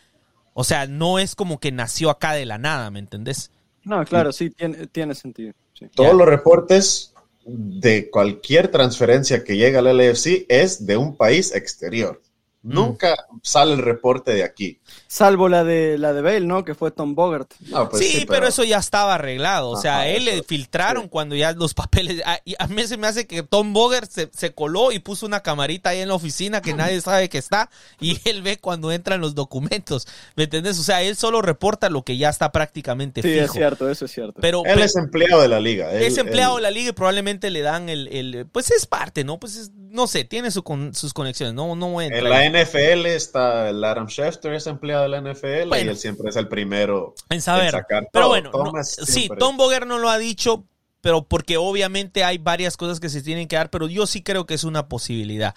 [0.54, 3.50] O sea, no es como que nació acá de la nada, ¿me entendés?
[3.84, 5.52] No, claro, sí, tiene, tiene sentido.
[5.94, 7.12] Todos los reportes
[7.44, 12.20] de cualquier transferencia que llega al LFC es de un país exterior.
[12.66, 14.80] Nunca sale el reporte de aquí.
[15.06, 16.64] Salvo la de la de Bale, ¿no?
[16.64, 17.52] Que fue Tom Bogart.
[17.90, 18.48] Pues sí, pero...
[18.48, 19.70] eso ya estaba arreglado.
[19.70, 22.22] O sea, él le filtraron cuando ya los papeles.
[22.26, 25.40] A, a, mí se me hace que Tom Bogart se, se, coló y puso una
[25.40, 29.20] camarita ahí en la oficina que nadie sabe que está y él ve cuando entran
[29.20, 30.08] los documentos.
[30.34, 30.78] ¿Me entiendes?
[30.78, 33.44] O sea, él solo reporta lo que ya está prácticamente sí, fijo.
[33.44, 34.40] es cierto, eso es cierto.
[34.40, 35.92] Pero, él es empleado de la liga.
[35.92, 39.24] Él, es empleado de la liga y probablemente le dan el, el pues es parte,
[39.24, 39.38] ¿no?
[39.38, 41.54] Pues es, no sé, tiene su con, sus conexiones.
[41.54, 45.20] No, no voy a En la NFL está el Adam Schefter, es empleado de la
[45.20, 47.66] NFL bueno, y él siempre es el primero en saber.
[47.66, 50.64] En sacar pero bueno, no, sí, Tom Boger no lo ha dicho,
[51.00, 54.46] pero porque obviamente hay varias cosas que se tienen que dar, pero yo sí creo
[54.46, 55.54] que es una posibilidad.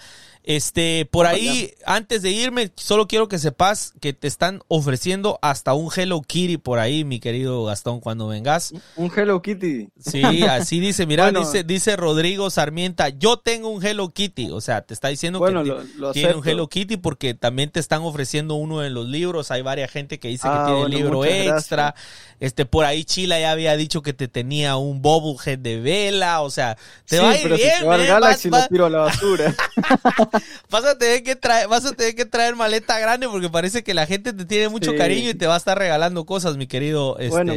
[0.49, 5.75] Este, por ahí, antes de irme, solo quiero que sepas que te están ofreciendo hasta
[5.75, 8.73] un Hello Kitty por ahí, mi querido Gastón, cuando vengas.
[8.95, 9.89] Un Hello Kitty.
[9.99, 14.59] Sí, así dice, mira, bueno, dice, dice Rodrigo Sarmienta, yo tengo un Hello Kitty, o
[14.59, 17.79] sea, te está diciendo bueno, que lo, lo tiene un Hello Kitty porque también te
[17.79, 20.85] están ofreciendo uno de los libros, hay varias gente que dice Ah, que tiene bueno,
[20.87, 22.35] el libro extra, gracias.
[22.39, 26.49] este, por ahí Chila ya había dicho que te tenía un bobblehead de vela, o
[26.49, 26.75] sea,
[27.05, 28.07] te sí, va a ir bien, si se va al ¿eh?
[28.07, 29.55] Galaxy lo tiro a la basura.
[30.69, 33.93] Vas a tener que traer, vas a tener que traer maleta grande porque parece que
[33.93, 34.97] la gente te tiene mucho Sí.
[34.97, 37.17] cariño y te va a estar regalando cosas, mi querido.
[37.17, 37.53] Este, Bueno,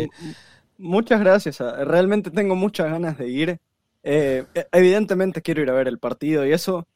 [0.78, 1.60] muchas gracias.
[1.60, 3.60] ah, Realmente tengo muchas ganas de ir.
[4.02, 6.86] Eh, e- evidentemente quiero ir a ver el partido y eso,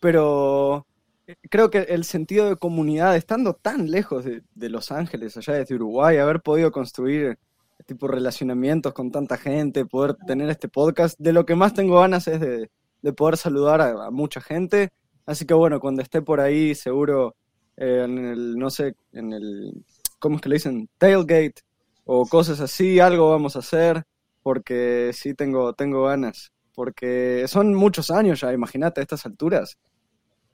[0.00, 0.86] pero
[1.26, 5.54] eh, creo que el sentido de comunidad, estando tan lejos de, de Los Ángeles, allá
[5.54, 7.38] desde Uruguay, haber podido construir
[7.86, 12.26] tipo relacionamientos con tanta gente, poder tener este podcast, de lo que más tengo ganas
[12.26, 12.68] es de,
[13.02, 14.90] de poder saludar a, a mucha gente.
[15.26, 17.36] Así que bueno, cuando esté por ahí, seguro
[17.76, 19.84] eh, en el, no sé, en el,
[20.18, 20.88] ¿cómo es que le dicen?
[20.98, 21.62] Tailgate
[22.04, 24.04] o cosas así, algo vamos a hacer,
[24.42, 26.52] porque sí tengo, tengo ganas.
[26.74, 29.76] Porque son muchos años ya, imagínate a estas alturas.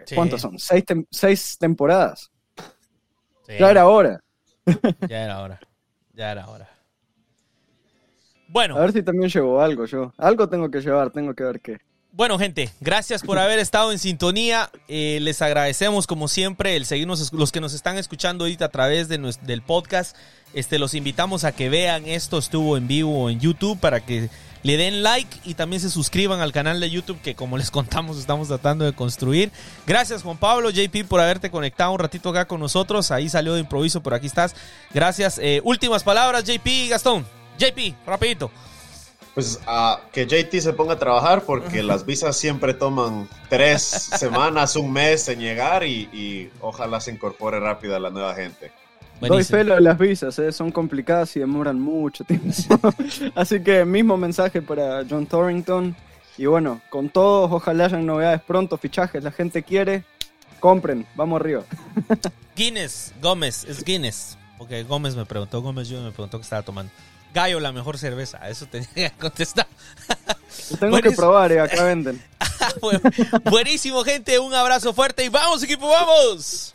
[0.07, 0.15] Sí.
[0.17, 0.59] ¿Cuántos son?
[0.59, 2.31] Seis, tem- seis temporadas.
[3.47, 4.21] sí, Ya era hora.
[5.09, 5.61] ya era hora.
[6.15, 6.69] Ya era hora.
[8.49, 10.13] Bueno, A ver si también llevo algo yo.
[10.19, 11.79] Algo tengo que llevar, tengo que ver qué.
[12.15, 14.71] Bueno, gente, gracias por haber estado en sintonía.
[14.87, 19.09] Eh, les agradecemos, como siempre, el seguirnos, los que nos están escuchando ahorita a través
[19.09, 20.15] del podcast.
[20.53, 24.29] Este, los invitamos a que vean esto, estuvo en vivo en YouTube, para que
[24.63, 28.19] le den like y también se suscriban al canal de YouTube que, como les contamos,
[28.19, 29.51] estamos tratando de construir.
[29.87, 33.11] Gracias, Juan Pablo, JP, por haberte conectado un ratito acá con nosotros.
[33.11, 34.55] Ahí salió de improviso, pero aquí estás.
[34.93, 35.39] Gracias.
[35.43, 37.25] Eh, últimas palabras, JP y Gastón.
[37.59, 38.51] JP, rapidito.
[39.35, 43.83] Pues a que JT se ponga a trabajar porque las visas siempre toman tres
[44.19, 48.73] semanas, un mes en llegar y, y ojalá se incorpore rápido a la nueva gente.
[49.23, 49.59] Doy Buenísimo.
[49.59, 50.51] fe lo de las visas, ¿eh?
[50.51, 52.51] son complicadas y demoran mucho tiempo.
[53.37, 55.95] Así que mismo mensaje para John Torrington.
[56.37, 60.03] Y bueno, con todos, ojalá hayan novedades pronto, fichajes, la gente quiere,
[60.59, 61.63] compren, vamos arriba.
[62.57, 64.37] Guinness, Gómez, es Guinness.
[64.59, 66.91] Porque Gómez me preguntó, Gómez yo me preguntó que estaba tomando.
[67.35, 68.49] Gallo, la mejor cerveza.
[68.49, 69.67] Eso tenía que contestar.
[70.71, 71.11] Lo tengo Buenísimo.
[71.11, 71.61] que probar, ¿eh?
[71.61, 72.23] acá venden.
[73.45, 74.39] Buenísimo, gente.
[74.39, 76.75] Un abrazo fuerte y vamos, equipo, vamos.